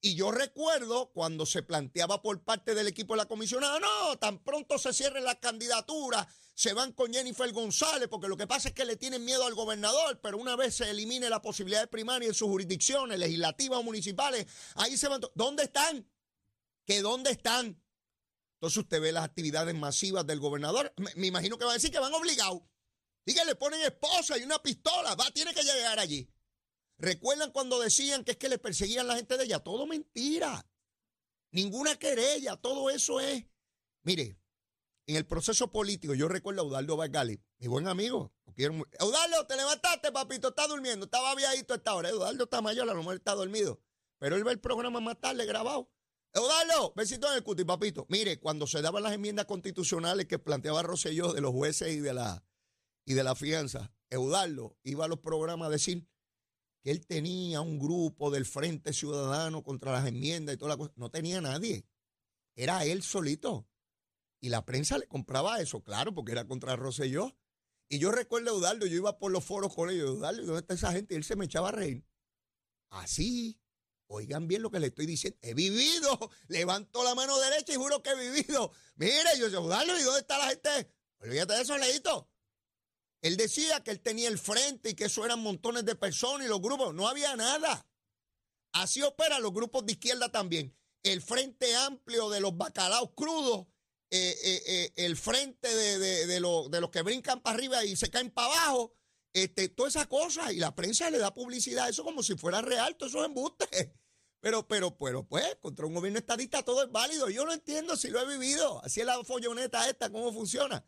Y 0.01 0.15
yo 0.15 0.31
recuerdo 0.31 1.11
cuando 1.13 1.45
se 1.45 1.63
planteaba 1.63 2.21
por 2.21 2.43
parte 2.43 2.75
del 2.75 2.87
equipo 2.87 3.13
de 3.13 3.17
la 3.17 3.27
comisionada, 3.27 3.79
no, 3.79 4.17
tan 4.19 4.43
pronto 4.43 4.77
se 4.77 4.93
cierre 4.93 5.19
la 5.19 5.39
candidatura, 5.39 6.27
se 6.53 6.73
van 6.73 6.93
con 6.93 7.11
Jennifer 7.11 7.51
González, 7.51 8.07
porque 8.07 8.27
lo 8.27 8.37
que 8.37 8.45
pasa 8.45 8.69
es 8.69 8.75
que 8.75 8.85
le 8.85 8.97
tienen 8.97 9.25
miedo 9.25 9.45
al 9.45 9.55
gobernador, 9.55 10.19
pero 10.21 10.37
una 10.37 10.55
vez 10.55 10.75
se 10.75 10.89
elimine 10.89 11.29
la 11.29 11.41
posibilidad 11.41 11.81
de 11.81 11.87
primaria 11.87 12.27
en 12.27 12.35
sus 12.35 12.47
jurisdicciones, 12.47 13.17
legislativas 13.17 13.79
o 13.79 13.83
municipales, 13.83 14.45
ahí 14.75 14.95
se 14.95 15.07
van. 15.07 15.21
¿Dónde 15.33 15.63
están? 15.63 16.07
¿Que 16.85 17.01
dónde 17.01 17.31
están? 17.31 17.81
Entonces 18.55 18.77
usted 18.77 19.01
ve 19.01 19.11
las 19.11 19.25
actividades 19.25 19.75
masivas 19.75 20.25
del 20.25 20.39
gobernador, 20.39 20.93
me, 21.15 21.27
imagino 21.27 21.57
que 21.57 21.65
va 21.65 21.71
a 21.71 21.75
decir 21.75 21.91
que 21.91 21.99
van 21.99 22.13
obligados. 22.13 22.61
Y 23.25 23.33
que 23.33 23.43
le 23.43 23.55
ponen 23.55 23.81
esposa 23.81 24.37
y 24.37 24.43
una 24.43 24.61
pistola, 24.61 25.15
va, 25.15 25.29
tiene 25.31 25.53
que 25.53 25.63
llegar 25.63 25.97
allí. 25.99 26.29
¿Recuerdan 26.97 27.51
cuando 27.51 27.79
decían 27.79 28.23
que 28.23 28.31
es 28.31 28.37
que 28.37 28.49
le 28.49 28.59
perseguían 28.59 29.07
la 29.07 29.15
gente 29.15 29.37
de 29.37 29.45
ella? 29.45 29.59
Todo 29.59 29.85
mentira. 29.85 30.65
Ninguna 31.51 31.97
querella, 31.97 32.55
todo 32.55 32.89
eso 32.89 33.19
es. 33.19 33.45
Mire, 34.03 34.37
en 35.07 35.15
el 35.15 35.25
proceso 35.25 35.71
político, 35.71 36.13
yo 36.13 36.27
recuerdo 36.27 36.61
a 36.61 36.65
Eudaldo 36.65 36.97
Vargali, 36.97 37.41
mi 37.57 37.67
buen 37.67 37.87
amigo. 37.87 38.33
Eudaldo, 38.55 39.45
te 39.47 39.55
levantaste, 39.55 40.11
papito, 40.11 40.49
está 40.49 40.67
durmiendo, 40.67 41.05
estaba 41.05 41.35
viejito 41.35 41.73
a 41.73 41.77
esta 41.77 41.95
hora. 41.95 42.09
Eudaldo 42.09 42.45
está 42.45 42.61
mayor, 42.61 42.89
a 42.89 42.93
lo 42.93 42.99
mejor 42.99 43.15
está 43.15 43.33
dormido. 43.33 43.81
Pero 44.19 44.35
él 44.35 44.43
ve 44.43 44.51
el 44.51 44.59
programa 44.59 44.99
más 45.01 45.19
tarde 45.19 45.45
grabado. 45.45 45.89
Eudaldo, 46.33 46.93
besito 46.95 47.27
en 47.29 47.35
el 47.35 47.43
cuti, 47.43 47.63
papito. 47.63 48.05
Mire, 48.09 48.39
cuando 48.39 48.67
se 48.67 48.81
daban 48.81 49.03
las 49.03 49.13
enmiendas 49.13 49.45
constitucionales 49.45 50.27
que 50.27 50.39
planteaba 50.39 50.83
Rosselló 50.83 51.33
de 51.33 51.41
los 51.41 51.51
jueces 51.51 51.93
y 51.93 51.99
de 51.99 52.13
la, 52.13 52.43
y 53.05 53.13
de 53.13 53.23
la 53.23 53.35
fianza, 53.35 53.93
Eudaldo 54.09 54.77
iba 54.83 55.05
a 55.05 55.07
los 55.07 55.19
programas 55.19 55.67
a 55.67 55.71
decir 55.71 56.07
que 56.81 56.91
él 56.91 57.05
tenía 57.05 57.61
un 57.61 57.79
grupo 57.79 58.31
del 58.31 58.45
Frente 58.45 58.93
Ciudadano 58.93 59.63
contra 59.63 59.91
las 59.91 60.07
enmiendas 60.07 60.55
y 60.55 60.57
toda 60.57 60.69
la 60.69 60.77
cosa. 60.77 60.93
No 60.95 61.09
tenía 61.09 61.41
nadie. 61.41 61.87
Era 62.55 62.85
él 62.85 63.03
solito. 63.03 63.67
Y 64.39 64.49
la 64.49 64.65
prensa 64.65 64.97
le 64.97 65.07
compraba 65.07 65.59
eso, 65.59 65.81
claro, 65.83 66.13
porque 66.13 66.33
era 66.33 66.45
contra 66.45 66.75
Rosselló. 66.75 67.35
Y 67.87 67.99
yo 67.99 68.11
recuerdo 68.11 68.51
a 68.51 68.53
Eudaldo, 68.53 68.85
yo 68.85 68.97
iba 68.97 69.17
por 69.17 69.31
los 69.31 69.43
foros 69.43 69.73
con 69.73 69.89
ellos, 69.89 70.09
Eudaldo, 70.09 70.43
¿dónde 70.43 70.61
está 70.61 70.73
esa 70.73 70.91
gente? 70.91 71.13
Y 71.13 71.17
él 71.17 71.23
se 71.23 71.35
me 71.35 71.45
echaba 71.45 71.69
a 71.69 71.71
reír. 71.71 72.03
Así, 72.89 73.59
oigan 74.07 74.47
bien 74.47 74.61
lo 74.61 74.71
que 74.71 74.79
le 74.79 74.87
estoy 74.87 75.05
diciendo. 75.05 75.37
He 75.41 75.53
vivido, 75.53 76.31
levanto 76.47 77.03
la 77.03 77.15
mano 77.15 77.37
derecha 77.39 77.73
y 77.73 77.77
juro 77.77 78.01
que 78.01 78.11
he 78.11 78.31
vivido. 78.31 78.71
Mire, 78.95 79.37
yo, 79.39 79.47
Eudaldo, 79.47 79.99
¿y 79.99 80.03
dónde 80.03 80.21
está 80.21 80.37
la 80.37 80.49
gente? 80.49 80.91
Olvídate 81.19 81.53
de 81.53 81.61
eso, 81.61 81.77
Leito. 81.77 82.29
Él 83.21 83.37
decía 83.37 83.83
que 83.83 83.91
él 83.91 84.01
tenía 84.01 84.27
el 84.27 84.37
frente 84.37 84.91
y 84.91 84.93
que 84.93 85.05
eso 85.05 85.25
eran 85.25 85.41
montones 85.41 85.85
de 85.85 85.95
personas 85.95 86.45
y 86.45 86.49
los 86.49 86.61
grupos. 86.61 86.93
No 86.93 87.07
había 87.07 87.35
nada. 87.35 87.87
Así 88.71 89.01
operan 89.01 89.41
los 89.41 89.53
grupos 89.53 89.85
de 89.85 89.93
izquierda 89.93 90.29
también. 90.29 90.75
El 91.01 91.21
frente 91.21 91.75
amplio 91.75 92.29
de 92.29 92.39
los 92.39 92.57
bacalaos 92.57 93.11
crudos, 93.15 93.67
eh, 94.11 94.35
eh, 94.43 94.63
eh, 94.67 94.93
el 94.97 95.17
frente 95.17 95.73
de, 95.73 96.39
los 96.39 96.89
que 96.91 97.01
brincan 97.01 97.41
para 97.41 97.55
arriba 97.55 97.83
y 97.85 97.95
se 97.95 98.09
caen 98.09 98.31
para 98.31 98.47
abajo, 98.47 98.93
este, 99.33 99.69
todas 99.69 99.95
esas 99.95 100.07
cosas. 100.07 100.53
Y 100.53 100.57
la 100.57 100.75
prensa 100.75 101.09
le 101.09 101.17
da 101.17 101.33
publicidad 101.33 101.89
eso 101.89 102.03
como 102.03 102.21
si 102.21 102.35
fuera 102.35 102.61
real, 102.61 102.95
todo 102.95 103.09
eso 103.09 103.19
es 103.19 103.25
embuste. 103.25 103.65
Pero, 104.41 104.67
pero, 104.67 104.95
pero, 104.95 105.27
pues, 105.27 105.55
contra 105.59 105.87
un 105.87 105.95
gobierno 105.95 106.19
estadista 106.19 106.61
todo 106.61 106.83
es 106.83 106.91
válido. 106.91 107.31
Yo 107.31 107.45
no 107.45 107.51
entiendo 107.51 107.97
si 107.97 108.09
lo 108.09 108.21
he 108.21 108.37
vivido. 108.37 108.79
Así 108.83 108.99
es 108.99 109.05
la 109.07 109.23
folloneta 109.23 109.89
esta, 109.89 110.11
cómo 110.11 110.31
funciona. 110.31 110.85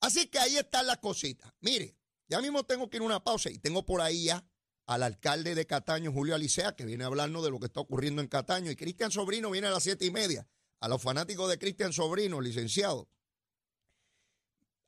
Así 0.00 0.28
que 0.28 0.38
ahí 0.38 0.56
están 0.56 0.86
las 0.86 0.98
cositas. 0.98 1.52
Mire, 1.60 1.96
ya 2.28 2.40
mismo 2.40 2.64
tengo 2.64 2.88
que 2.88 2.96
ir 2.96 3.02
a 3.02 3.06
una 3.06 3.22
pausa 3.22 3.50
y 3.50 3.58
tengo 3.58 3.84
por 3.84 4.00
ahí 4.00 4.24
ya 4.24 4.44
al 4.86 5.02
alcalde 5.02 5.54
de 5.54 5.66
Cataño, 5.66 6.12
Julio 6.12 6.34
Alicea, 6.34 6.74
que 6.74 6.84
viene 6.84 7.04
a 7.04 7.08
hablarnos 7.08 7.44
de 7.44 7.50
lo 7.50 7.60
que 7.60 7.66
está 7.66 7.80
ocurriendo 7.80 8.22
en 8.22 8.28
Cataño. 8.28 8.70
Y 8.70 8.76
Cristian 8.76 9.10
Sobrino 9.10 9.50
viene 9.50 9.68
a 9.68 9.70
las 9.70 9.82
siete 9.82 10.04
y 10.06 10.10
media. 10.10 10.48
A 10.80 10.88
los 10.88 11.02
fanáticos 11.02 11.48
de 11.50 11.58
Cristian 11.58 11.92
Sobrino, 11.92 12.40
licenciado. 12.40 13.08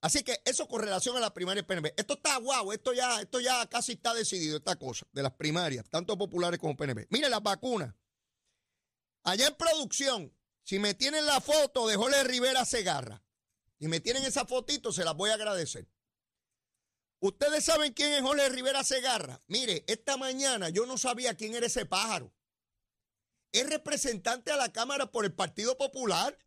Así 0.01 0.25
que 0.25 0.41
eso 0.45 0.67
con 0.67 0.81
relación 0.81 1.17
a 1.17 1.21
la 1.21 1.33
primaria 1.33 1.65
PNP. 1.65 1.95
Esto 1.97 2.15
está 2.15 2.37
guau, 2.39 2.73
esto 2.73 2.93
ya, 2.93 3.21
esto 3.21 3.39
ya 3.39 3.65
casi 3.69 3.93
está 3.93 4.15
decidido, 4.15 4.57
esta 4.57 4.75
cosa, 4.75 5.07
de 5.13 5.23
las 5.23 5.33
primarias, 5.33 5.89
tanto 5.89 6.19
populares 6.19 6.59
como 6.59 6.77
PNP. 6.77 7.07
Mire 7.11 7.29
las 7.29 7.43
vacunas. 7.43 7.95
Allá 9.23 9.47
en 9.47 9.55
producción, 9.55 10.35
si 10.65 10.81
me 10.81 10.95
tienen 10.95 11.27
la 11.27 11.41
foto 11.41 11.87
de 11.87 11.95
Jorge 11.95 12.25
Rivera 12.25 12.65
Segarra 12.65 13.23
y 13.83 13.89
me 13.89 13.99
tienen 13.99 14.23
esa 14.23 14.47
fotito, 14.47 14.93
se 14.93 15.05
las 15.05 15.17
voy 15.17 15.31
a 15.31 15.35
agradecer. 15.35 15.89
Ustedes 17.19 17.65
saben 17.65 17.93
quién 17.93 18.13
es 18.13 18.23
Jorge 18.23 18.49
Rivera 18.49 18.85
Segarra. 18.85 19.43
Mire, 19.49 19.85
esta 19.89 20.17
mañana 20.17 20.69
yo 20.69 20.87
no 20.87 20.97
sabía 20.97 21.37
quién 21.37 21.57
era 21.57 21.67
ese 21.67 21.85
pájaro. 21.85 22.33
Es 23.51 23.69
representante 23.69 24.53
a 24.53 24.57
la 24.57 24.73
Cámara 24.73 25.11
por 25.11 25.25
el 25.25 25.35
Partido 25.35 25.77
Popular. 25.77 26.39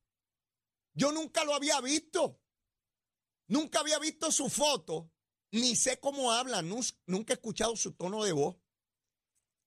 Yo 0.93 1.12
nunca 1.12 1.43
lo 1.43 1.54
había 1.54 1.82
visto. 1.82 2.39
Nunca 3.50 3.82
había 3.82 4.00
visto 4.00 4.32
su 4.32 4.48
foto, 4.48 5.12
ni 5.52 5.76
sé 5.76 6.00
cómo 6.00 6.32
habla, 6.32 6.62
nunca 6.62 7.34
he 7.34 7.36
escuchado 7.36 7.76
su 7.76 7.91
tono 7.95 8.24
de 8.24 8.32
voz. 8.32 8.56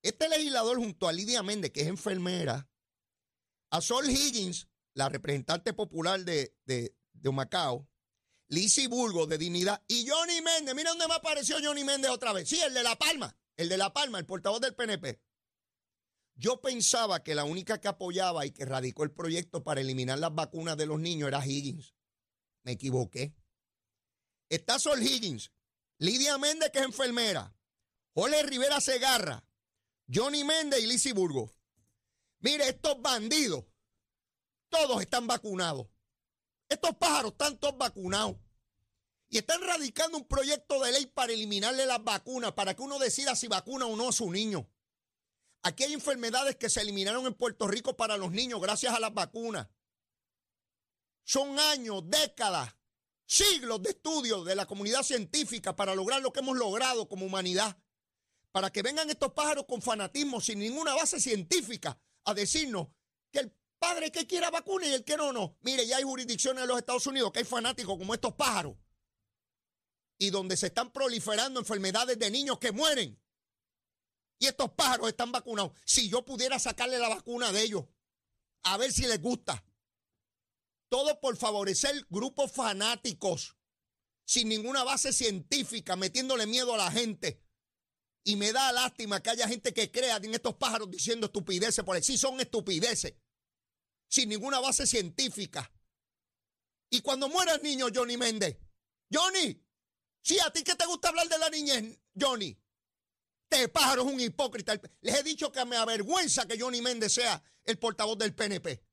Este 0.02 0.26
legislador 0.31 0.78
junto 0.78 1.07
a 1.07 1.12
Lidia 1.12 1.42
Méndez, 1.42 1.70
que 1.70 1.83
es 1.83 1.88
enfermera, 1.88 2.70
a 3.70 3.83
Sol 3.83 4.09
Higgins, 4.09 4.68
la 4.94 5.11
representante 5.11 5.74
popular 5.74 6.24
de, 6.24 6.57
de, 6.64 6.98
de 7.20 7.33
Macao, 7.33 7.88
Lizzie 8.48 8.88
Burgo 8.88 9.26
de 9.26 9.38
Dignidad 9.38 9.83
y 9.87 10.07
Johnny 10.09 10.40
Méndez. 10.40 10.74
Mira 10.74 10.90
dónde 10.90 11.09
me 11.09 11.14
apareció 11.14 11.57
Johnny 11.62 11.85
Méndez 11.85 12.11
otra 12.11 12.33
vez. 12.33 12.48
Sí, 12.48 12.61
el 12.61 12.72
de 12.72 12.83
La 12.83 12.96
Palma, 12.96 13.37
el 13.57 13.68
de 13.68 13.76
La 13.76 13.92
Palma, 13.92 14.18
el 14.18 14.26
portavoz 14.26 14.61
del 14.61 14.74
PNP. 14.74 15.20
Yo 16.35 16.61
pensaba 16.61 17.22
que 17.22 17.35
la 17.35 17.44
única 17.44 17.81
que 17.81 17.88
apoyaba 17.88 18.46
y 18.46 18.52
que 18.52 18.64
radicó 18.64 19.02
el 19.02 19.11
proyecto 19.11 19.64
para 19.64 19.81
eliminar 19.81 20.18
las 20.18 20.35
vacunas 20.35 20.76
de 20.76 20.87
los 20.87 21.00
niños 21.00 21.28
era 21.28 21.44
Higgins. 21.44 21.94
Me 22.62 22.72
equivoqué. 22.72 23.35
Está 24.48 24.78
Sol 24.78 25.02
Higgins, 25.02 25.50
Lidia 25.98 26.38
Méndez, 26.38 26.70
que 26.70 26.78
es 26.78 26.85
enfermera, 26.85 27.54
Jorge 28.14 28.42
Rivera 28.44 28.81
Segarra, 28.81 29.44
Johnny 30.12 30.44
Méndez 30.44 30.81
y 30.81 30.87
Lizzie 30.87 31.12
Burgo. 31.12 31.52
Mire, 32.38 32.68
estos 32.68 33.02
bandidos, 33.02 33.64
todos 34.68 35.00
están 35.02 35.26
vacunados. 35.26 35.88
Estos 36.68 36.96
pájaros 36.96 37.33
están 37.33 37.59
todos 37.59 37.76
vacunados. 37.76 38.37
Y 39.31 39.38
están 39.38 39.61
radicando 39.61 40.16
un 40.16 40.26
proyecto 40.26 40.83
de 40.83 40.92
ley 40.92 41.07
para 41.07 41.33
eliminarle 41.33 41.85
las 41.85 42.02
vacunas, 42.02 42.52
para 42.52 42.74
que 42.74 42.83
uno 42.83 42.98
decida 42.98 43.37
si 43.37 43.46
vacuna 43.46 43.87
o 43.87 43.94
no 43.94 44.09
a 44.09 44.12
su 44.12 44.31
niño. 44.31 44.70
Aquí 45.62 45.85
hay 45.85 45.92
enfermedades 45.92 46.57
que 46.57 46.70
se 46.70 46.81
eliminaron 46.81 47.26
en 47.26 47.35
Puerto 47.35 47.66
Rico 47.68 47.96
para 47.96 48.16
los 48.16 48.31
niños 48.31 48.61
gracias 48.61 48.94
a 48.94 49.00
las 49.00 49.12
vacunas. 49.12 49.68
Son 51.24 51.59
años, 51.59 52.09
décadas 52.09 52.74
siglos 53.28 53.83
de 53.83 53.90
estudio 53.90 54.42
de 54.42 54.54
la 54.57 54.66
comunidad 54.66 55.02
científica 55.02 55.76
para 55.76 55.94
lograr 55.94 56.22
lo 56.22 56.33
que 56.33 56.40
hemos 56.40 56.57
logrado 56.57 57.09
como 57.09 57.26
humanidad. 57.26 57.76
Para 58.50 58.70
que 58.70 58.83
vengan 58.83 59.11
estos 59.11 59.35
pájaros 59.35 59.66
con 59.68 59.83
fanatismo, 59.83 60.40
sin 60.40 60.59
ninguna 60.59 60.94
base 60.94 61.20
científica, 61.20 62.00
a 62.24 62.33
decirnos 62.33 62.88
que 63.31 63.40
el 63.40 63.54
padre 63.79 64.11
que 64.11 64.27
quiera 64.27 64.51
vacuna 64.51 64.87
y 64.87 64.95
el 64.95 65.05
que 65.05 65.17
no, 65.17 65.33
no. 65.33 65.57
Mire, 65.62 65.87
ya 65.87 65.97
hay 65.97 66.05
jurisdicciones 66.05 66.62
en 66.62 66.69
los 66.69 66.79
Estados 66.79 67.07
Unidos 67.07 67.33
que 67.33 67.41
hay 67.41 67.45
fanáticos 67.45 67.97
como 67.97 68.14
estos 68.14 68.35
pájaros. 68.35 68.77
Y 70.19 70.31
donde 70.31 70.57
se 70.57 70.67
están 70.67 70.93
proliferando 70.93 71.61
enfermedades 71.61 72.19
de 72.19 72.31
niños 72.31 72.59
que 72.59 72.73
mueren. 72.73 73.21
Y 74.41 74.47
estos 74.47 74.71
pájaros 74.73 75.09
están 75.09 75.33
vacunados. 75.33 75.73
Si 75.85 76.09
yo 76.09 76.25
pudiera 76.25 76.59
sacarle 76.59 76.99
la 76.99 77.09
vacuna 77.09 77.53
de 77.53 77.62
ellos, 77.62 77.85
a 78.62 78.77
ver 78.77 78.93
si 78.93 79.03
les 79.03 79.21
gusta. 79.21 79.64
Todo 80.88 81.21
por 81.21 81.37
favorecer 81.37 82.07
grupos 82.09 82.51
fanáticos, 82.53 83.57
sin 84.25 84.49
ninguna 84.49 84.85
base 84.85 85.12
científica, 85.12 85.97
metiéndole 85.97 86.47
miedo 86.47 86.75
a 86.75 86.79
la 86.79 86.91
gente. 86.91 87.43
Y 88.25 88.37
me 88.37 88.53
da 88.53 88.73
lástima 88.73 89.23
que 89.23 89.31
haya 89.31 89.49
gente 89.49 89.73
que 89.73 89.91
crea 89.91 90.17
en 90.17 90.35
estos 90.35 90.55
pájaros 90.55 90.91
diciendo 90.91 91.27
estupideces, 91.27 91.85
porque 91.85 92.03
sí 92.03 92.19
son 92.19 92.41
estupideces, 92.41 93.14
sin 94.09 94.29
ninguna 94.29 94.61
base 94.61 94.87
científica. 94.87 95.71
Y 96.90 97.01
cuando 97.03 97.29
muera 97.29 97.55
el 97.55 97.62
niño 97.62 97.87
Johnny 97.94 98.16
Méndez, 98.16 98.57
Johnny, 99.12 99.62
sí, 100.23 100.38
a 100.40 100.51
ti 100.51 100.62
que 100.62 100.75
te 100.75 100.87
gusta 100.87 101.09
hablar 101.09 101.29
de 101.29 101.38
la 101.38 101.51
niñez, 101.51 101.99
Johnny, 102.18 102.59
este 103.51 103.68
pájaro 103.68 104.03
es 104.03 104.12
un 104.12 104.21
hipócrita. 104.21 104.79
Les 105.01 105.14
he 105.14 105.23
dicho 105.23 105.51
que 105.51 105.64
me 105.64 105.77
avergüenza 105.77 106.47
que 106.47 106.59
Johnny 106.61 106.83
Méndez 106.83 107.14
sea 107.14 107.42
el 107.64 107.79
portavoz 107.79 108.18
del 108.18 108.35
PNP. 108.35 108.85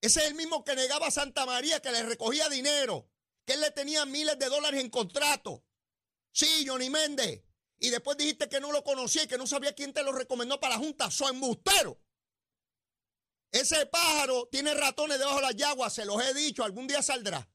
Ese 0.00 0.20
es 0.20 0.26
el 0.26 0.34
mismo 0.34 0.64
que 0.64 0.76
negaba 0.76 1.08
a 1.08 1.10
Santa 1.10 1.46
María, 1.46 1.80
que 1.80 1.90
le 1.90 2.02
recogía 2.04 2.48
dinero, 2.48 3.10
que 3.44 3.54
él 3.54 3.60
le 3.60 3.70
tenía 3.72 4.04
miles 4.06 4.38
de 4.38 4.48
dólares 4.48 4.80
en 4.80 4.90
contrato. 4.90 5.64
Sí, 6.30 6.64
Johnny 6.66 6.90
Méndez. 6.90 7.42
Y 7.78 7.90
después 7.90 8.16
dijiste 8.16 8.48
que 8.48 8.60
no 8.60 8.72
lo 8.72 8.84
conocía 8.84 9.24
y 9.24 9.26
que 9.26 9.38
no 9.38 9.46
sabía 9.46 9.74
quién 9.74 9.92
te 9.92 10.02
lo 10.02 10.12
recomendó 10.12 10.60
para 10.60 10.74
la 10.74 10.80
Junta. 10.80 11.10
Soy 11.10 11.30
embustero. 11.30 12.00
Ese 13.52 13.86
pájaro 13.86 14.48
tiene 14.50 14.74
ratones 14.74 15.18
debajo 15.18 15.36
de 15.36 15.42
las 15.42 15.56
yaguas, 15.56 15.92
se 15.92 16.04
los 16.04 16.22
he 16.22 16.34
dicho, 16.34 16.64
algún 16.64 16.86
día 16.86 17.02
saldrá. 17.02 17.48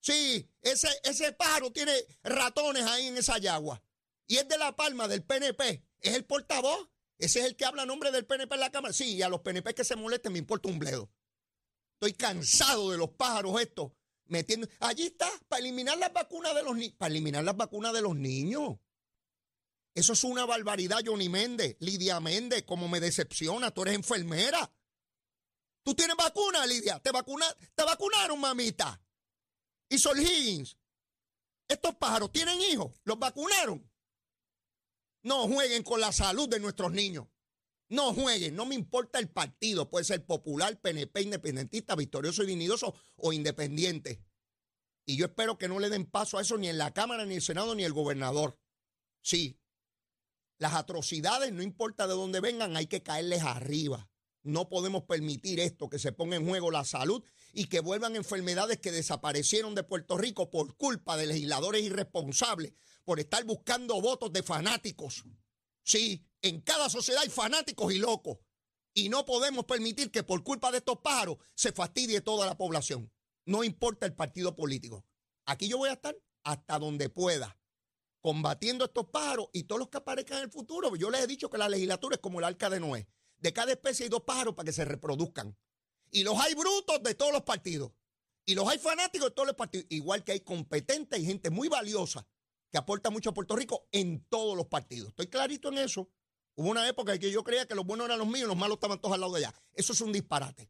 Sí, 0.00 0.48
ese, 0.62 0.88
ese 1.02 1.32
pájaro 1.32 1.72
tiene 1.72 1.92
ratones 2.22 2.84
ahí 2.84 3.06
en 3.06 3.16
esa 3.16 3.38
yagua. 3.38 3.82
Y 4.26 4.36
es 4.36 4.48
de 4.48 4.58
la 4.58 4.74
palma 4.76 5.08
del 5.08 5.22
PNP. 5.22 5.84
Es 6.00 6.14
el 6.14 6.24
portavoz. 6.24 6.88
Ese 7.18 7.40
es 7.40 7.46
el 7.46 7.56
que 7.56 7.64
habla 7.64 7.82
a 7.82 7.86
nombre 7.86 8.10
del 8.10 8.26
PNP 8.26 8.54
en 8.54 8.60
la 8.60 8.70
Cámara. 8.70 8.92
Sí, 8.92 9.14
y 9.14 9.22
a 9.22 9.28
los 9.28 9.40
PNP 9.40 9.74
que 9.74 9.84
se 9.84 9.96
molesten 9.96 10.32
me 10.32 10.38
importa 10.38 10.68
un 10.68 10.78
bledo. 10.78 11.10
Estoy 11.94 12.12
cansado 12.12 12.90
de 12.90 12.98
los 12.98 13.10
pájaros 13.10 13.60
estos 13.60 13.92
metiendo. 14.26 14.68
Allí 14.80 15.04
está, 15.04 15.30
para 15.48 15.60
eliminar 15.60 15.96
las 15.98 16.12
vacunas 16.12 16.54
de 16.54 16.62
los 16.62 16.76
niños. 16.76 16.94
Para 16.98 17.10
eliminar 17.10 17.42
las 17.44 17.56
vacunas 17.56 17.92
de 17.92 18.02
los 18.02 18.14
niños. 18.14 18.76
Eso 19.94 20.12
es 20.12 20.24
una 20.24 20.44
barbaridad, 20.44 21.00
Johnny 21.04 21.30
Méndez. 21.30 21.76
Lidia 21.80 22.20
Méndez, 22.20 22.64
como 22.64 22.86
me 22.86 23.00
decepciona, 23.00 23.70
tú 23.70 23.82
eres 23.82 23.94
enfermera. 23.94 24.70
¿Tú 25.86 25.94
tienes 25.94 26.16
vacuna, 26.16 26.66
Lidia? 26.66 26.98
¿Te, 26.98 27.12
te 27.12 27.84
vacunaron, 27.84 28.40
mamita? 28.40 29.00
Y 29.88 29.96
Sol 29.98 30.18
Higgins, 30.18 30.76
estos 31.68 31.94
pájaros 31.94 32.32
tienen 32.32 32.60
hijos, 32.60 32.92
los 33.04 33.16
vacunaron. 33.20 33.88
No 35.22 35.46
jueguen 35.46 35.84
con 35.84 36.00
la 36.00 36.10
salud 36.10 36.48
de 36.48 36.58
nuestros 36.58 36.90
niños. 36.90 37.28
No 37.88 38.12
jueguen, 38.12 38.56
no 38.56 38.66
me 38.66 38.74
importa 38.74 39.20
el 39.20 39.30
partido, 39.30 39.88
puede 39.88 40.04
ser 40.04 40.26
popular, 40.26 40.76
PNP, 40.80 41.22
independentista, 41.22 41.94
victorioso 41.94 42.42
y 42.42 42.46
dignidoso 42.46 42.96
o 43.14 43.32
independiente. 43.32 44.24
Y 45.04 45.16
yo 45.16 45.26
espero 45.26 45.56
que 45.56 45.68
no 45.68 45.78
le 45.78 45.88
den 45.88 46.06
paso 46.06 46.36
a 46.36 46.42
eso 46.42 46.58
ni 46.58 46.68
en 46.68 46.78
la 46.78 46.92
Cámara, 46.94 47.24
ni 47.26 47.36
el 47.36 47.42
Senado, 47.42 47.76
ni 47.76 47.84
el 47.84 47.92
gobernador. 47.92 48.58
Sí, 49.22 49.60
las 50.58 50.74
atrocidades, 50.74 51.52
no 51.52 51.62
importa 51.62 52.08
de 52.08 52.14
dónde 52.14 52.40
vengan, 52.40 52.76
hay 52.76 52.88
que 52.88 53.04
caerles 53.04 53.44
arriba. 53.44 54.10
No 54.46 54.68
podemos 54.68 55.02
permitir 55.02 55.58
esto, 55.58 55.88
que 55.88 55.98
se 55.98 56.12
ponga 56.12 56.36
en 56.36 56.46
juego 56.46 56.70
la 56.70 56.84
salud 56.84 57.20
y 57.52 57.66
que 57.66 57.80
vuelvan 57.80 58.14
enfermedades 58.14 58.78
que 58.78 58.92
desaparecieron 58.92 59.74
de 59.74 59.82
Puerto 59.82 60.16
Rico 60.16 60.50
por 60.50 60.76
culpa 60.76 61.16
de 61.16 61.26
legisladores 61.26 61.82
irresponsables, 61.82 62.72
por 63.04 63.18
estar 63.18 63.42
buscando 63.44 64.00
votos 64.00 64.32
de 64.32 64.44
fanáticos. 64.44 65.24
Sí, 65.82 66.24
en 66.42 66.60
cada 66.60 66.88
sociedad 66.88 67.22
hay 67.24 67.28
fanáticos 67.28 67.92
y 67.92 67.98
locos. 67.98 68.38
Y 68.94 69.08
no 69.08 69.24
podemos 69.24 69.64
permitir 69.64 70.12
que 70.12 70.22
por 70.22 70.44
culpa 70.44 70.70
de 70.70 70.78
estos 70.78 71.00
pájaros 71.00 71.38
se 71.56 71.72
fastidie 71.72 72.20
toda 72.20 72.46
la 72.46 72.56
población. 72.56 73.12
No 73.46 73.64
importa 73.64 74.06
el 74.06 74.14
partido 74.14 74.54
político. 74.54 75.04
Aquí 75.44 75.66
yo 75.66 75.78
voy 75.78 75.88
a 75.88 75.94
estar 75.94 76.16
hasta 76.44 76.78
donde 76.78 77.08
pueda, 77.08 77.58
combatiendo 78.20 78.84
estos 78.84 79.06
pájaros 79.06 79.48
y 79.52 79.64
todos 79.64 79.80
los 79.80 79.88
que 79.88 79.98
aparezcan 79.98 80.38
en 80.38 80.44
el 80.44 80.52
futuro. 80.52 80.94
Yo 80.94 81.10
les 81.10 81.22
he 81.22 81.26
dicho 81.26 81.50
que 81.50 81.58
la 81.58 81.68
legislatura 81.68 82.14
es 82.14 82.20
como 82.20 82.38
el 82.38 82.44
arca 82.44 82.70
de 82.70 82.78
Noé. 82.78 83.08
De 83.38 83.52
cada 83.52 83.72
especie 83.72 84.04
hay 84.04 84.10
dos 84.10 84.22
pájaros 84.22 84.54
para 84.54 84.66
que 84.66 84.72
se 84.72 84.84
reproduzcan. 84.84 85.56
Y 86.10 86.22
los 86.22 86.38
hay 86.38 86.54
brutos 86.54 87.02
de 87.02 87.14
todos 87.14 87.32
los 87.32 87.42
partidos. 87.42 87.92
Y 88.44 88.54
los 88.54 88.68
hay 88.68 88.78
fanáticos 88.78 89.28
de 89.28 89.34
todos 89.34 89.46
los 89.48 89.56
partidos. 89.56 89.86
Igual 89.90 90.24
que 90.24 90.32
hay 90.32 90.40
competentes 90.40 91.18
y 91.18 91.26
gente 91.26 91.50
muy 91.50 91.68
valiosa 91.68 92.26
que 92.70 92.78
aporta 92.78 93.10
mucho 93.10 93.30
a 93.30 93.34
Puerto 93.34 93.56
Rico 93.56 93.88
en 93.92 94.24
todos 94.28 94.56
los 94.56 94.66
partidos. 94.66 95.08
Estoy 95.08 95.28
clarito 95.28 95.68
en 95.68 95.78
eso. 95.78 96.08
Hubo 96.54 96.70
una 96.70 96.88
época 96.88 97.12
en 97.12 97.20
que 97.20 97.30
yo 97.30 97.44
creía 97.44 97.66
que 97.66 97.74
los 97.74 97.84
buenos 97.84 98.06
eran 98.06 98.18
los 98.18 98.28
míos 98.28 98.44
y 98.44 98.48
los 98.48 98.56
malos 98.56 98.76
estaban 98.76 99.00
todos 99.00 99.14
al 99.14 99.20
lado 99.20 99.34
de 99.34 99.44
allá. 99.44 99.54
Eso 99.74 99.92
es 99.92 100.00
un 100.00 100.12
disparate. 100.12 100.68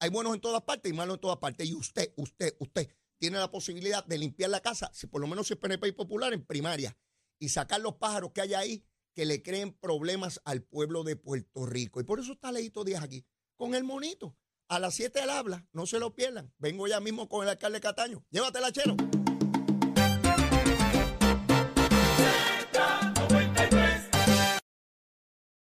Hay 0.00 0.10
buenos 0.10 0.34
en 0.34 0.40
todas 0.40 0.62
partes 0.62 0.92
y 0.92 0.94
malos 0.94 1.14
en 1.14 1.20
todas 1.20 1.38
partes. 1.38 1.66
Y 1.66 1.74
usted, 1.74 2.12
usted, 2.16 2.54
usted 2.58 2.90
tiene 3.18 3.38
la 3.38 3.50
posibilidad 3.50 4.04
de 4.04 4.18
limpiar 4.18 4.50
la 4.50 4.60
casa, 4.60 4.90
si 4.92 5.06
por 5.06 5.20
lo 5.20 5.26
menos 5.26 5.50
es 5.50 5.56
PNP 5.56 5.88
y 5.88 5.92
popular, 5.92 6.32
en 6.32 6.44
primaria. 6.44 6.96
Y 7.38 7.48
sacar 7.48 7.80
los 7.80 7.94
pájaros 7.94 8.32
que 8.32 8.42
hay 8.42 8.54
ahí 8.54 8.84
que 9.14 9.24
le 9.24 9.42
creen 9.42 9.72
problemas 9.72 10.40
al 10.44 10.62
pueblo 10.62 11.04
de 11.04 11.16
Puerto 11.16 11.66
Rico. 11.66 12.00
Y 12.00 12.04
por 12.04 12.20
eso 12.20 12.32
está 12.32 12.52
Leito 12.52 12.84
Díaz 12.84 13.02
aquí, 13.02 13.24
con 13.56 13.74
el 13.74 13.84
monito. 13.84 14.36
A 14.68 14.78
las 14.78 14.94
7 14.94 15.20
al 15.20 15.30
habla, 15.30 15.66
no 15.72 15.86
se 15.86 15.98
lo 15.98 16.14
pierdan. 16.14 16.52
Vengo 16.58 16.86
ya 16.86 17.00
mismo 17.00 17.28
con 17.28 17.42
el 17.42 17.50
alcalde 17.50 17.80
Cataño. 17.80 18.24
Llévatela, 18.30 18.72
chero. 18.72 18.96